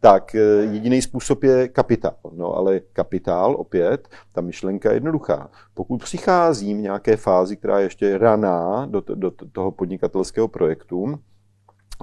[0.00, 0.38] tak eh,
[0.72, 2.16] jediný způsob je kapitál.
[2.32, 5.50] No ale kapitál, opět, ta myšlenka je jednoduchá.
[5.74, 11.18] Pokud přicházím v nějaké fázi, která je ještě raná do, do toho podnikatelského projektu,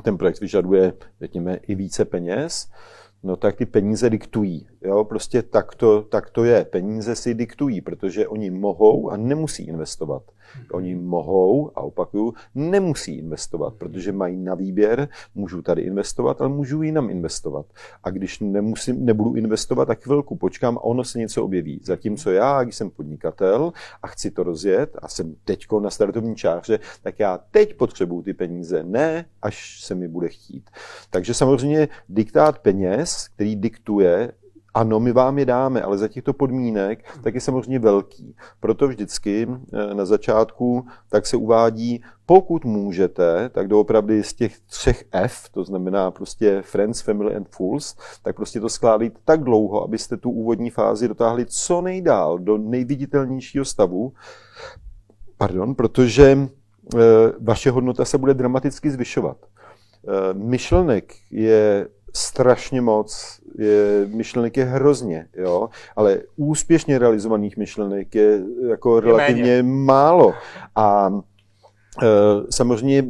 [0.03, 2.67] ten projekt vyžaduje, řekněme, i více peněz,
[3.23, 4.67] no tak ty peníze diktují.
[4.81, 5.03] Jo?
[5.03, 6.65] Prostě tak to, tak to je.
[6.65, 10.23] Peníze si diktují, protože oni mohou a nemusí investovat.
[10.71, 16.81] Oni mohou, a opakuju, nemusí investovat, protože mají na výběr, můžu tady investovat, ale můžu
[16.81, 17.65] jinam investovat.
[18.03, 21.81] A když nemusím, nebudu investovat, tak chvilku počkám a ono se něco objeví.
[21.83, 26.79] Zatímco já, když jsem podnikatel a chci to rozjet a jsem teďko na startovní čáře,
[27.01, 30.69] tak já teď potřebuju ty peníze, ne až se mi bude chtít.
[31.09, 34.31] Takže samozřejmě diktát peněz, který diktuje
[34.73, 38.35] ano, my vám je dáme, ale za těchto podmínek tak je samozřejmě velký.
[38.59, 45.03] Proto vždycky eh, na začátku tak se uvádí, pokud můžete, tak doopravdy z těch třech
[45.11, 50.17] F, to znamená prostě Friends, Family and Fools, tak prostě to skládit tak dlouho, abyste
[50.17, 54.13] tu úvodní fázi dotáhli co nejdál, do nejviditelnějšího stavu,
[55.37, 56.37] pardon, protože
[56.95, 56.97] eh,
[57.39, 59.37] vaše hodnota se bude dramaticky zvyšovat.
[60.07, 68.41] Eh, myšlenek je strašně moc, je, myšlenek je hrozně, jo, ale úspěšně realizovaných myšlenek je
[68.69, 70.33] jako relativně je málo.
[70.75, 71.09] A
[72.03, 72.07] e,
[72.49, 73.05] Samozřejmě e,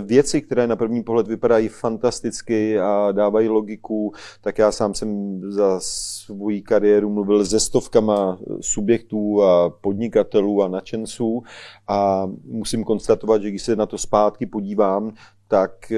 [0.00, 5.80] věci, které na první pohled vypadají fantasticky a dávají logiku, tak já sám jsem za
[5.82, 11.42] svou kariéru mluvil se stovkama subjektů a podnikatelů a nadšenců.
[11.88, 15.12] A musím konstatovat, že když se na to zpátky podívám,
[15.48, 15.96] tak eh,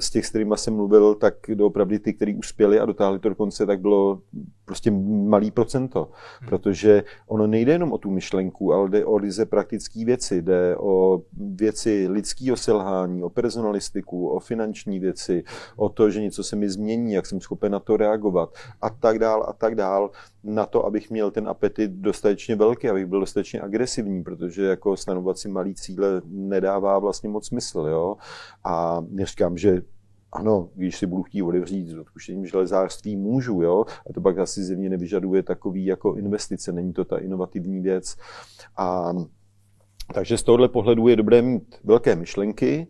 [0.00, 3.34] z těch, s kterými jsem mluvil, tak doopravdy ty, kteří uspěli a dotáhli to do
[3.34, 4.20] konce, tak bylo
[4.64, 4.90] prostě
[5.28, 6.08] malý procento.
[6.40, 6.48] Hmm.
[6.48, 11.22] Protože ono nejde jenom o tu myšlenku, ale jde o lize praktické věci, jde o
[11.32, 15.44] věci lidského selhání, o personalistiku, o finanční věci,
[15.76, 19.18] o to, že něco se mi změní, jak jsem schopen na to reagovat a tak
[19.18, 20.10] dál a tak dál
[20.44, 25.38] na to, abych měl ten apetit dostatečně velký, abych byl dostatečně agresivní, protože jako stanovat
[25.38, 27.78] si malý cíle nedává vlastně moc smysl.
[27.78, 28.16] Jo?
[28.64, 29.82] A neříkám, že
[30.34, 34.62] ano, když si budu chtít odevřít s odpuštěním železářství, můžu, jo, a to pak asi
[34.62, 38.16] země nevyžaduje takový jako investice, není to ta inovativní věc.
[38.76, 39.12] A
[40.14, 42.86] takže z tohohle pohledu je dobré mít velké myšlenky, e,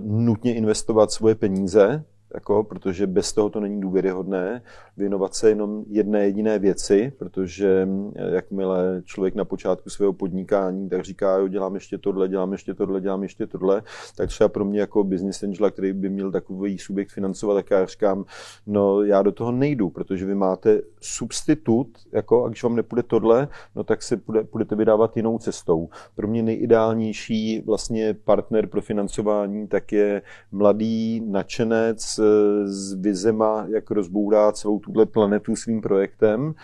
[0.00, 4.62] nutně investovat svoje peníze, jako, protože bez toho to není důvěryhodné,
[4.96, 11.04] věnovat se jenom jedné jediné věci, protože eh, jakmile člověk na počátku svého podnikání tak
[11.04, 13.82] říká, jo, dělám ještě tohle, dělám ještě tohle, dělám ještě tohle,
[14.16, 17.86] tak třeba pro mě jako business angel, který by měl takový subjekt financovat, tak já
[17.86, 18.24] říkám,
[18.66, 23.48] no já do toho nejdu, protože vy máte substitut, jako, a když vám nepůjde tohle,
[23.76, 25.88] no tak se bude, budete vydávat jinou cestou.
[26.14, 32.17] Pro mě nejideálnější vlastně partner pro financování tak je mladý nadšenec,
[32.64, 36.54] s vizema, jak rozbourá celou tuhle planetu svým projektem,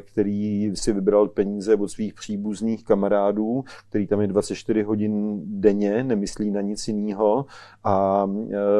[0.00, 6.50] který si vybral peníze od svých příbuzných kamarádů, který tam je 24 hodin denně, nemyslí
[6.50, 7.46] na nic jiného
[7.84, 8.26] a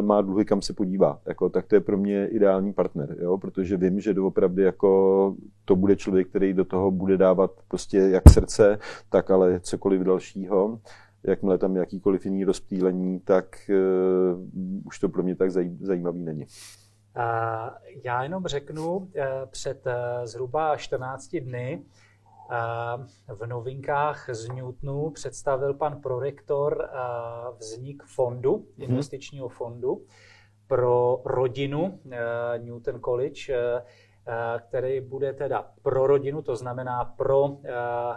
[0.00, 1.18] má dluhy, kam se podívá.
[1.26, 3.38] Jako, tak to je pro mě ideální partner, jo?
[3.38, 8.22] protože vím, že doopravdy jako to bude člověk, který do toho bude dávat prostě jak
[8.28, 8.78] srdce,
[9.10, 10.78] tak ale cokoliv dalšího
[11.24, 16.46] jakmile tam jakýkoliv jiný rozptýlení, tak uh, už to pro mě tak zaj, zajímavý není.
[18.04, 21.82] Já jenom řeknu, eh, před eh, zhruba 14 dny
[23.28, 26.88] v novinkách z Newtonu představil pan prorektor
[27.58, 28.90] vznik fondu, mhm.
[28.90, 30.04] investičního fondu
[30.66, 32.00] pro rodinu
[32.58, 33.54] Newton College,
[34.58, 37.56] který bude teda pro rodinu, to znamená pro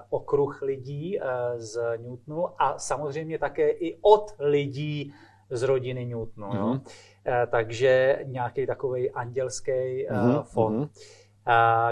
[0.09, 1.19] okruh lidí
[1.55, 5.13] z Newtonu a samozřejmě také i od lidí
[5.49, 6.47] z rodiny Newtonu.
[6.47, 6.57] Mm-hmm.
[6.57, 6.67] Jo?
[6.67, 6.81] Mhm.
[7.47, 10.43] Takže nějaký takový andělský mm-hmm.
[10.43, 10.91] fond.
[10.91, 11.25] Mm-hmm.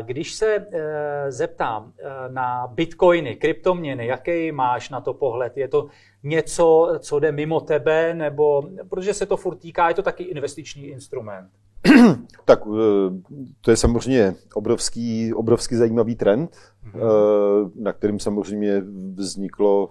[0.01, 5.57] Když se eh, zeptám eh, na bitcoiny, kryptoměny, jaký máš na to pohled?
[5.57, 5.87] Je to
[6.23, 10.83] něco, co jde mimo tebe, nebo protože se to furt týká, je to taky investiční
[10.83, 11.51] instrument?
[12.45, 17.71] tak eh, to je samozřejmě obrovský, obrovský zajímavý trend, mm-hmm.
[17.75, 18.83] na kterým samozřejmě
[19.15, 19.89] vzniklo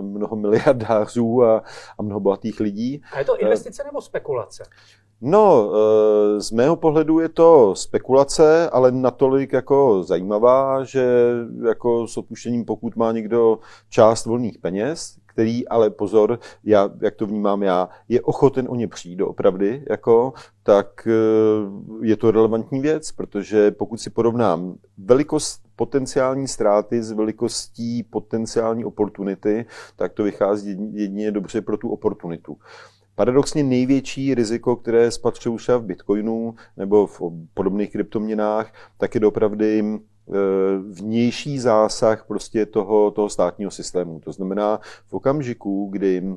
[0.00, 1.62] mnoho miliardářů a,
[1.98, 3.02] a mnoho bohatých lidí.
[3.12, 4.64] A je to investice nebo spekulace?
[5.24, 11.32] No, eh, z mého pohledu je to spekulace, ale natolik jako zajímavá, že
[11.66, 17.26] jako s odpuštěním, pokud má někdo část volných peněz, který, ale pozor, já, jak to
[17.26, 23.12] vnímám já, je ochoten o ně přijít opravdy, jako, tak eh, je to relevantní věc,
[23.12, 29.66] protože pokud si porovnám velikost potenciální ztráty s velikostí potenciální oportunity,
[29.96, 32.56] tak to vychází jedině dobře pro tu oportunitu.
[33.14, 37.20] Paradoxně největší riziko, které spatřují třeba v Bitcoinu nebo v
[37.54, 39.82] podobných kryptoměnách, tak je dopravdy
[40.90, 44.20] vnější zásah prostě toho, toho státního systému.
[44.20, 46.36] To znamená, v okamžiku, kdy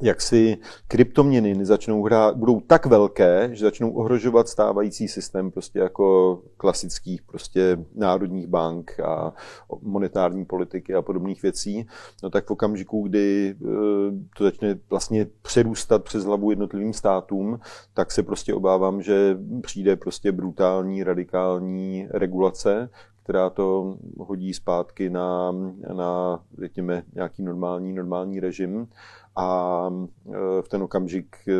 [0.00, 0.58] jak si
[0.88, 7.78] kryptoměny začnou hrát, budou tak velké, že začnou ohrožovat stávající systém prostě jako klasických prostě
[7.94, 9.32] národních bank a
[9.82, 11.86] monetární politiky a podobných věcí,
[12.22, 13.64] no tak v okamžiku, kdy eh,
[14.36, 17.60] to začne vlastně přerůstat přes hlavu jednotlivým státům,
[17.94, 22.90] tak se prostě obávám, že přijde prostě brutální, radikální regulace,
[23.30, 25.52] která to hodí zpátky na,
[25.94, 28.88] na řekněme, nějaký normální, normální režim
[29.36, 29.88] a
[30.26, 31.52] e, v ten okamžik e,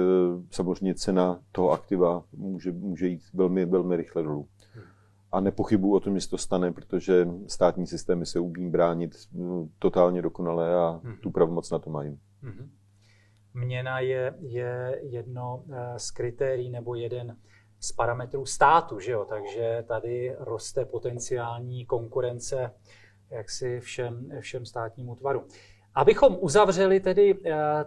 [0.50, 4.48] samozřejmě cena toho aktiva může, může jít velmi, velmi rychle dolů.
[5.32, 9.16] A nepochybuji o tom, že se to stane, protože státní systémy se umí bránit
[9.78, 11.32] totálně dokonale a tu mhm.
[11.32, 12.18] pravomoc na to mají.
[12.42, 12.70] Mhm.
[13.54, 15.64] Měna je, je jedno
[15.96, 17.36] z kritérií nebo jeden
[17.80, 19.26] z parametrů státu, že jo?
[19.28, 22.70] takže tady roste potenciální konkurence
[23.30, 25.44] jaksi všem, všem státním útvarům.
[25.94, 27.40] Abychom uzavřeli tedy uh,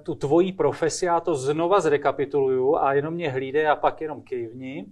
[0.03, 4.85] tu tvoji profesi, já to znova zrekapituluju a jenom mě hlídej a pak jenom kejvni.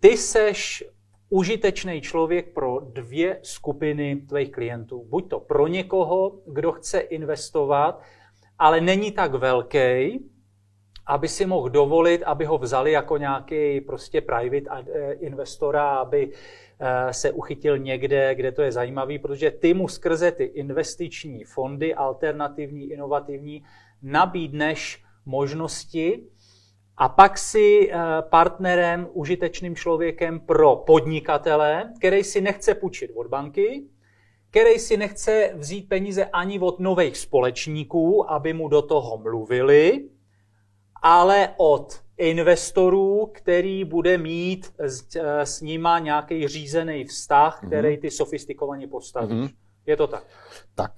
[0.00, 0.84] Ty seš
[1.28, 5.04] užitečný člověk pro dvě skupiny tvých klientů.
[5.08, 8.02] Buď to pro někoho, kdo chce investovat,
[8.58, 10.20] ale není tak velký,
[11.06, 16.32] aby si mohl dovolit, aby ho vzali jako nějaký prostě private eh, investora, aby
[17.10, 22.90] se uchytil někde, kde to je zajímavý, protože ty mu skrze ty investiční fondy, alternativní,
[22.90, 23.64] inovativní,
[24.02, 26.24] nabídneš možnosti
[26.96, 33.84] a pak si eh, partnerem, užitečným člověkem pro podnikatele, který si nechce půjčit od banky,
[34.50, 40.08] který si nechce vzít peníze ani od nových společníků, aby mu do toho mluvili,
[41.02, 47.70] ale od investorů, který bude mít s, eh, s nima nějaký řízený vztah, mhm.
[47.70, 49.30] který ty sofistikovaně postavíš.
[49.30, 49.54] Mm-hmm.
[49.86, 50.24] Je to tak?
[50.74, 50.92] Tak,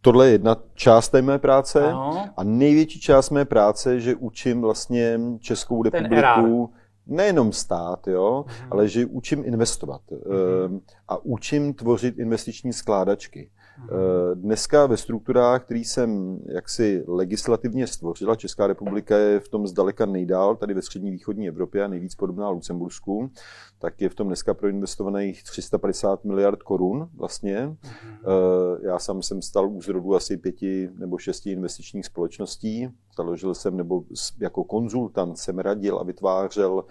[0.00, 2.24] tohle je jedna část té mé práce ano.
[2.36, 6.72] a největší část mé práce, že učím vlastně Českou republiku,
[7.06, 8.68] nejenom stát, jo, mm-hmm.
[8.70, 10.80] ale že učím investovat mm-hmm.
[11.08, 13.50] a učím tvořit investiční skládačky.
[13.78, 20.06] Eh, dneska ve strukturách, který jsem jaksi legislativně stvořila, Česká republika je v tom zdaleka
[20.06, 23.30] nejdál, tady ve střední východní Evropě a nejvíc podobná Lucembursku,
[23.78, 27.66] tak je v tom dneska proinvestovaných 350 miliard korun vlastně.
[27.66, 28.78] Mm-hmm.
[28.82, 32.88] Já sám jsem stal u zrodu asi pěti nebo šesti investičních společností.
[33.16, 34.04] Založil jsem, nebo
[34.40, 36.84] jako konzultant jsem radil a vytvářel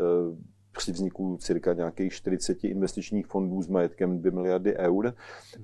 [0.00, 5.14] eh, při vzniku cirka nějakých 40 investičních fondů s majetkem 2 miliardy eur.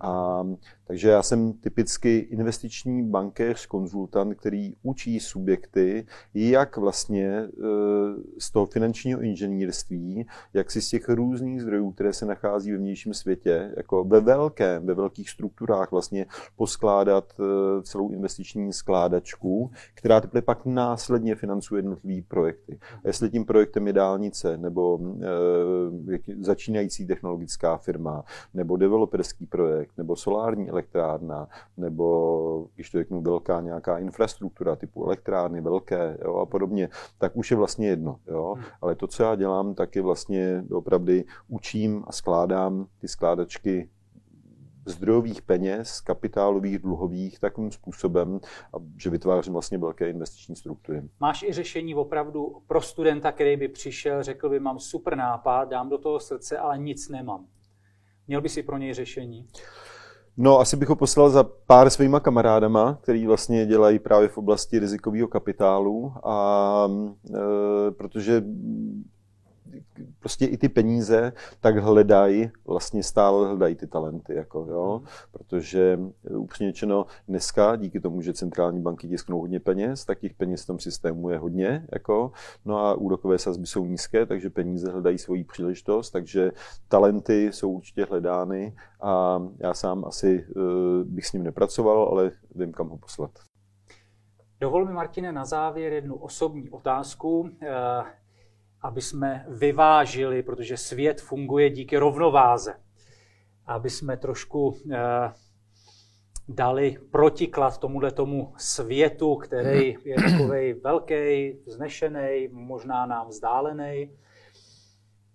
[0.00, 0.42] A,
[0.90, 7.48] takže já jsem typicky investiční bankéř, konzultant, který učí subjekty, jak vlastně e,
[8.38, 13.14] z toho finančního inženýrství, jak si z těch různých zdrojů, které se nachází ve vnějším
[13.14, 16.26] světě, jako ve velkém, ve velkých strukturách vlastně
[16.56, 22.78] poskládat e, celou investiční skládačku, která teprve pak následně financuje jednotlivé projekty.
[23.04, 28.24] A jestli tím projektem je dálnice, nebo e, začínající technologická firma,
[28.54, 30.79] nebo developerský projekt, nebo solární elektrárna,
[31.76, 37.50] nebo, když to řeknu, velká nějaká infrastruktura typu elektrárny, velké jo, a podobně, tak už
[37.50, 38.20] je vlastně jedno.
[38.26, 38.54] Jo.
[38.56, 38.64] Hmm.
[38.80, 41.12] Ale to, co já dělám, tak je vlastně opravdu
[41.48, 43.88] učím a skládám ty skládačky
[44.86, 48.40] zdrojových peněz, kapitálových, dluhových, takovým způsobem,
[48.96, 51.02] že vytvářím vlastně velké investiční struktury.
[51.20, 55.88] Máš i řešení opravdu pro studenta, který by přišel, řekl by, mám super nápad, dám
[55.88, 57.46] do toho srdce, ale nic nemám.
[58.26, 59.46] Měl by si pro něj řešení?
[60.42, 64.78] No, asi bych ho poslal za pár svýma kamarádama, který vlastně dělají právě v oblasti
[64.78, 66.88] rizikového kapitálu, a
[67.34, 68.42] e, protože
[70.18, 75.00] prostě i ty peníze tak hledají, vlastně stále hledají ty talenty, jako, jo?
[75.02, 75.08] Mhm.
[75.32, 75.98] protože
[76.36, 80.66] upřímně řečeno dneska díky tomu, že centrální banky tisknou hodně peněz, tak těch peněz v
[80.66, 82.32] tom systému je hodně, jako,
[82.64, 86.52] no a úrokové sazby jsou nízké, takže peníze hledají svoji příležitost, takže
[86.88, 90.62] talenty jsou určitě hledány a já sám asi uh,
[91.04, 93.30] bych s ním nepracoval, ale vím, kam ho poslat.
[94.60, 97.50] Dovol mi, Martine, na závěr jednu osobní otázku.
[98.82, 102.74] Aby jsme vyvážili, protože svět funguje díky rovnováze,
[103.66, 104.98] aby jsme trošku eh,
[106.48, 114.10] dali protiklad tomuhle tomu světu, který je takový velký, vznešený, možná nám vzdálený.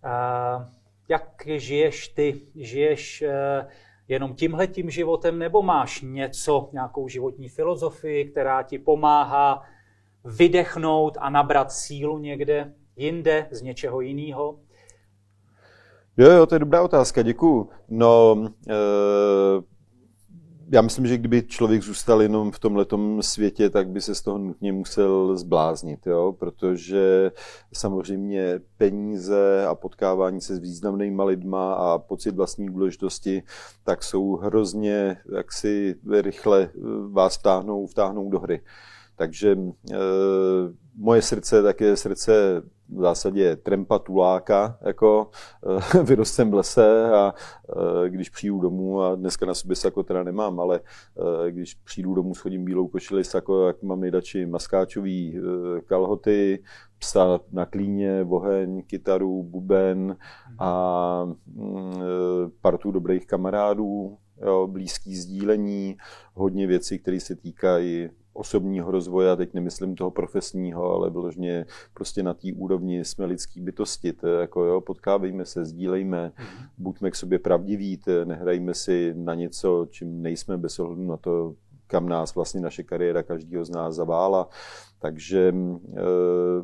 [0.05, 0.65] Eh,
[1.09, 2.41] jak žiješ ty?
[2.55, 3.67] Žiješ eh,
[4.07, 9.63] jenom tímhletím životem, nebo máš něco, nějakou životní filozofii, která ti pomáhá
[10.25, 12.73] vydechnout a nabrat sílu někde?
[12.95, 14.59] Jinde, z něčeho jiného?
[16.17, 17.69] Jo, jo, to je dobrá otázka, děkuju.
[17.89, 18.73] No, e,
[20.71, 22.85] já myslím, že kdyby člověk zůstal jenom v tomhle
[23.21, 26.35] světě, tak by se z toho nutně musel zbláznit, jo?
[26.39, 27.31] protože
[27.73, 33.43] samozřejmě peníze a potkávání se s významnými lidma a pocit vlastní důležitosti,
[33.83, 36.69] tak jsou hrozně, jak si rychle
[37.11, 38.61] vás vtáhnou, vtáhnou do hry.
[39.15, 39.97] Takže e,
[40.97, 45.29] moje srdce tak je srdce v zásadě trempa tuláka, jako
[45.97, 47.33] e, vyrostem v lese a
[48.05, 50.79] e, když přijdu domů a dneska na sobě sako teda nemám, ale
[51.47, 55.41] e, když přijdu domů, schodím bílou košili sako, jak mám nejdači maskáčový e,
[55.81, 56.63] kalhoty,
[56.99, 60.17] psa na klíně, oheň, kytaru, buben
[60.59, 62.01] a e,
[62.61, 65.97] partu dobrých kamarádů, jo, blízký sdílení,
[66.33, 72.23] hodně věcí, které se týkají osobního rozvoje, a teď nemyslím toho profesního, ale vyloženě prostě
[72.23, 76.67] na té úrovni jsme lidský bytosti, to je jako jo, potkávejme se, sdílejme, mm-hmm.
[76.77, 81.53] buďme k sobě pravdiví, nehrajme si na něco, čím nejsme bez ohledu na to,
[81.87, 84.49] kam nás vlastně naše kariéra každého z nás zavála.
[85.05, 85.53] Takže
[85.93, 86.01] eh,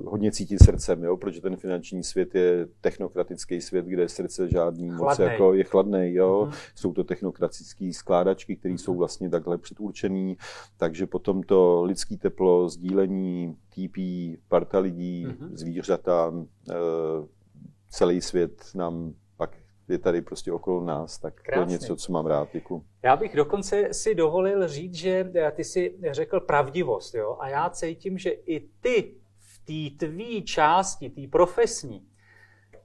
[0.06, 5.10] hodně cítí srdcem, jo, protože ten finanční svět je technokratický svět, kde srdce žádný chladnej.
[5.10, 6.14] moc jako je chladný.
[6.14, 6.48] Jo.
[6.50, 6.72] Mm-hmm.
[6.76, 8.98] Jsou to technokratické skládačky, které jsou mhm.
[9.00, 10.38] vlastně takhle předurčený,
[10.78, 13.98] takže potom to lidský teplo, sdílení, TP,
[14.48, 15.50] parta lidí, mm-hmm.
[15.54, 16.34] zvířata,
[16.70, 16.74] eh,
[17.90, 19.14] celý svět nám
[19.92, 21.66] je tady prostě okolo nás, tak Krásný.
[21.66, 22.50] to je něco, co mám rád.
[22.54, 22.84] Děkuji.
[23.04, 27.38] Já bych dokonce si dovolil říct, že eh, ty si řekl pravdivost, jo?
[27.40, 32.08] a já cítím, že i ty v té tvý části, té profesní,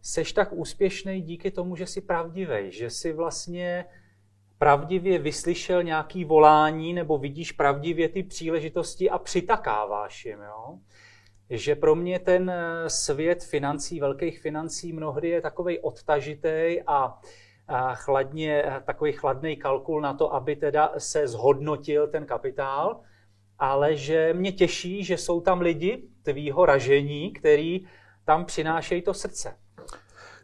[0.02, 3.84] seš tak úspěšný díky tomu, že jsi pravdivý, že jsi vlastně
[4.58, 10.38] pravdivě vyslyšel nějaký volání nebo vidíš pravdivě ty příležitosti a přitakáváš jim.
[10.40, 10.78] Jo?
[11.50, 17.20] Že pro mě ten eh, svět financí, velkých financí mnohdy je takový odtažitý a
[17.94, 23.00] chladně, takový chladný kalkul na to, aby teda se zhodnotil ten kapitál,
[23.58, 27.86] ale že mě těší, že jsou tam lidi tvýho ražení, který
[28.24, 29.56] tam přinášejí to srdce.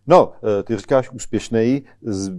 [0.07, 1.84] No, eh, ty říkáš úspěšný,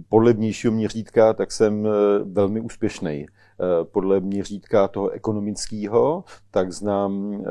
[0.08, 1.90] podle vnějšího měřítka, tak jsem eh,
[2.24, 3.26] velmi úspěšný.
[3.60, 7.44] Eh, podle měřítka toho ekonomického, tak znám eh,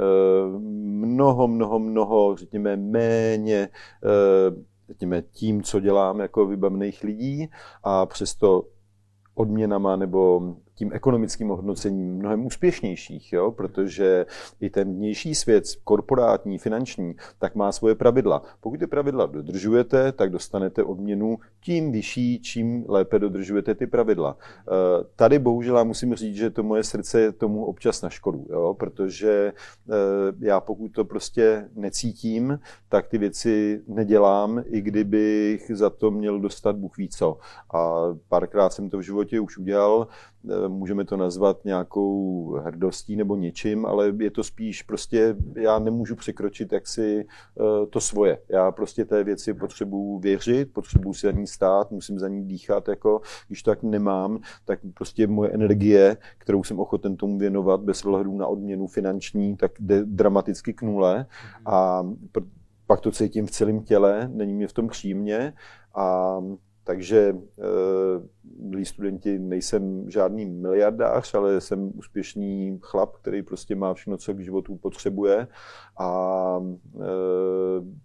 [1.06, 3.70] mnoho, mnoho, mnoho, řekněme, méně
[4.06, 7.50] eh, řekněme, tím, co dělám jako vybavených lidí
[7.84, 8.64] a přesto
[9.36, 13.52] odměnama nebo tím ekonomickým hodnocením mnohem úspěšnějších, jo?
[13.52, 14.26] protože
[14.60, 18.42] i ten vnější svět, korporátní, finanční, tak má svoje pravidla.
[18.62, 24.38] Pokud ty pravidla dodržujete, tak dostanete odměnu tím vyšší, čím lépe dodržujete ty pravidla.
[24.40, 28.76] Eh, tady bohužel musím říct, že to moje srdce je tomu občas na škodu, jo?
[28.80, 29.54] protože
[29.90, 29.94] eh,
[30.40, 32.60] já pokud to prostě necítím,
[32.90, 37.38] tak ty věci nedělám, i kdybych za to měl dostat Bůh ví co.
[37.74, 40.08] A párkrát jsem to v životě už udělal,
[40.68, 46.74] můžeme to nazvat nějakou hrdostí nebo něčím, ale je to spíš prostě, já nemůžu překročit
[46.74, 48.38] jaksi eh, to svoje.
[48.50, 52.88] Já prostě té věci potřebuji věřit, potřebuji se za ní stát, musím za ní dýchat,
[52.88, 58.06] jako když to tak nemám, tak prostě moje energie, kterou jsem ochoten tomu věnovat bez
[58.06, 61.28] ohledu na odměnu finanční, tak jde dramaticky k nule mhm.
[61.66, 62.04] a
[62.88, 65.54] pak to cítím v celém těle, není mě v tom příjemně
[65.96, 66.38] a
[66.84, 68.28] takže, eh,
[68.60, 74.40] milí studenti, nejsem žádný miliardář, ale jsem úspěšný chlap, který prostě má všechno, co k
[74.40, 75.48] životu potřebuje.
[76.00, 76.60] A
[76.96, 78.04] eh,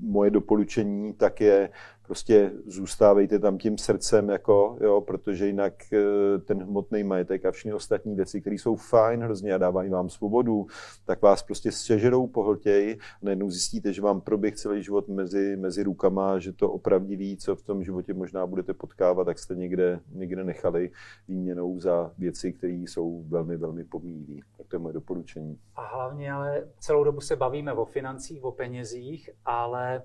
[0.00, 1.70] moje doporučení tak je
[2.06, 5.98] prostě zůstávejte tam tím srdcem, jako, jo, protože jinak eh,
[6.38, 10.66] ten hmotný majetek a všechny ostatní věci, které jsou fajn hrozně a dávají vám svobodu,
[11.04, 12.98] tak vás prostě sežerou, pohltěj.
[13.22, 17.62] Najednou zjistíte, že vám proběh celý život mezi, mezi rukama, že to opravdivý, co v
[17.62, 20.90] tom životě možná budete potkávat, tak jste někde, někde nechali
[21.28, 24.40] výměnou za věci, které jsou velmi, velmi pomíjivé.
[24.56, 25.58] Tak to je moje doporučení.
[25.76, 30.02] A hlavně ale celou dobu se bavíme o financích, o penězích, ale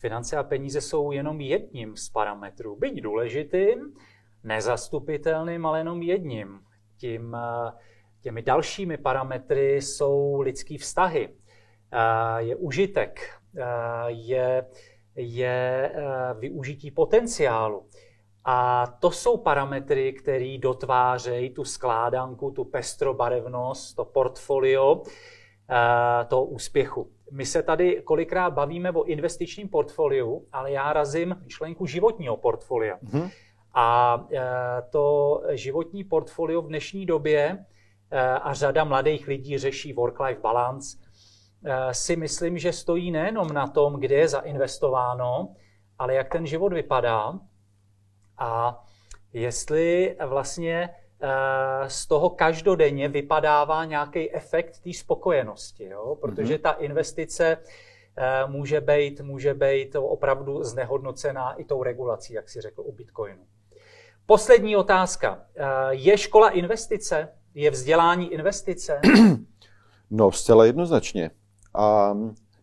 [0.00, 3.94] Finance a peníze jsou jenom jedním z parametrů, byť důležitým,
[4.44, 6.60] nezastupitelným, ale jenom jedním.
[6.96, 7.72] Tím, eh,
[8.20, 13.20] těmi dalšími parametry jsou lidský vztahy, eh, je užitek,
[13.56, 13.64] eh,
[14.06, 14.66] je,
[15.16, 15.92] je
[16.38, 17.86] využití potenciálu.
[18.44, 25.02] A to jsou parametry, které dotvářejí tu skládanku, tu pestrobarevnost, to portfolio
[26.28, 27.10] toho úspěchu.
[27.30, 32.96] My se tady kolikrát bavíme o investičním portfoliu, ale já razím myšlenku životního portfolia.
[32.96, 33.30] Mm-hmm.
[33.74, 34.40] A e,
[34.90, 37.64] to životní portfolio v dnešní době
[38.10, 40.98] e, a řada mladých lidí řeší work-life balance,
[41.64, 45.54] e, si myslím, že stojí nejenom na tom, kde je zainvestováno,
[45.98, 47.38] ale jak ten život vypadá
[48.38, 48.82] a
[49.32, 50.88] jestli vlastně
[51.86, 56.16] z toho každodenně vypadává nějaký efekt té spokojenosti, jo?
[56.20, 56.62] protože mm-hmm.
[56.62, 57.58] ta investice
[58.16, 63.42] eh, může být, může být opravdu znehodnocená i tou regulací, jak si řekl u Bitcoinu.
[64.26, 65.44] Poslední otázka.
[65.56, 67.28] Eh, je škola investice?
[67.54, 69.00] Je vzdělání investice?
[70.12, 71.30] No, zcela jednoznačně.
[71.74, 72.14] A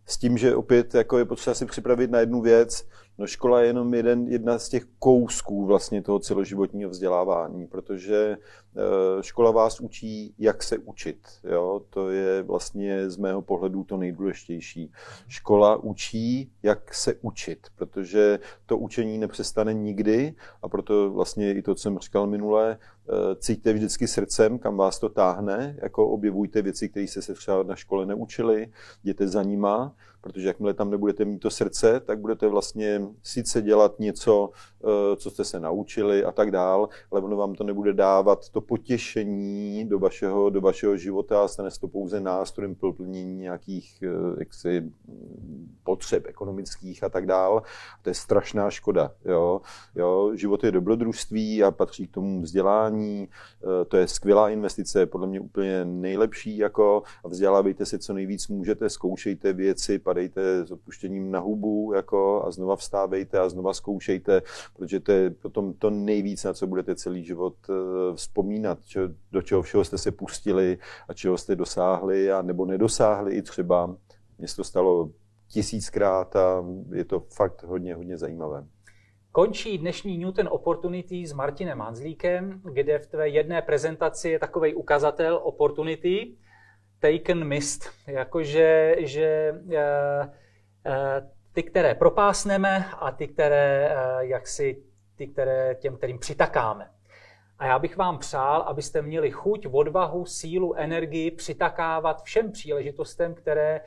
[0.08, 2.86] s tím, že opět jako je potřeba si připravit na jednu věc,
[3.20, 8.38] No škola je jenom jeden, jedna z těch kousků vlastně toho celoživotního vzdělávání, protože
[8.78, 11.28] Eh, škola vás učí, jak se učit.
[11.43, 11.82] Jo?
[11.89, 14.91] To je vlastně z mého pohledu to nejdůležitější.
[15.28, 21.76] Škola učí, jak se učit, protože to učení nepřestane nikdy a proto vlastně i to,
[21.76, 22.78] co jsem říkal minule,
[23.39, 27.76] cítíte vždycky srdcem, kam vás to táhne, jako objevujte věci, které jste se třeba na
[27.76, 28.68] škole neučili,
[29.03, 33.99] jděte za nima, protože jakmile tam nebudete mít to srdce, tak budete vlastně sice dělat
[33.99, 34.49] něco,
[34.84, 38.62] eh, co jste se naučili a tak dál, ale ono vám to nebude dávat to
[38.62, 44.39] potěšení do vašeho, do vašeho života a stane se to pouze nástrojem plnění nějakých eh,
[44.39, 44.91] jaksi,
[45.88, 47.63] potřeb ekonomických a tak dál.
[48.01, 49.11] To je strašná škoda.
[49.25, 49.61] Jo?
[49.95, 50.31] Jo?
[50.35, 53.27] Život je dobrodružství a patří k tomu vzdělání.
[53.27, 56.57] Eh, to je skvělá investice, podle mě úplně nejlepší.
[56.57, 62.51] Jako, vzdělávejte se co nejvíc můžete, zkoušejte věci, padejte s odpuštěním na hubu jako, a
[62.51, 64.41] znova vstávejte a znova zkoušejte,
[64.75, 67.73] protože to je potom to nejvíc, na co budete celý život eh,
[68.15, 70.77] vzpomínat, čo, do čeho všeho jste se pustili
[71.07, 73.95] a čeho jste dosáhli a nebo nedosáhli i třeba.
[74.38, 75.09] Mně se to stalo
[75.47, 78.65] tisíckrát a je to fakt hodně, hodně zajímavé.
[79.31, 85.39] Končí dnešní Newton Opportunity s Martinem Hanzlíkem, kde v tvé jedné prezentaci je takový ukazatel
[85.43, 86.35] Opportunity,
[86.99, 90.27] taken mist, jakože že, uh,
[91.51, 94.83] ty, které propásneme a ty, které, uh, jaksi,
[95.15, 96.89] ty, které těm, kterým přitakáme.
[97.59, 103.81] A já bych vám přál, abyste měli chuť, odvahu, sílu, energii přitakávat všem příležitostem, které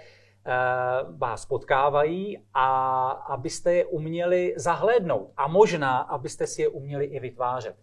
[1.19, 7.77] vás potkávají a abyste je uměli zahlédnout a možná, abyste si je uměli i vytvářet.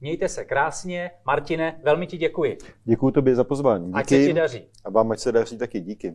[0.00, 1.10] Mějte se krásně.
[1.26, 2.58] Martine, velmi ti děkuji.
[2.84, 3.86] Děkuji tobě za pozvání.
[3.86, 3.98] Díky.
[3.98, 4.68] Ať se ti daří.
[4.84, 5.80] A vám ať se daří taky.
[5.80, 6.12] Díky.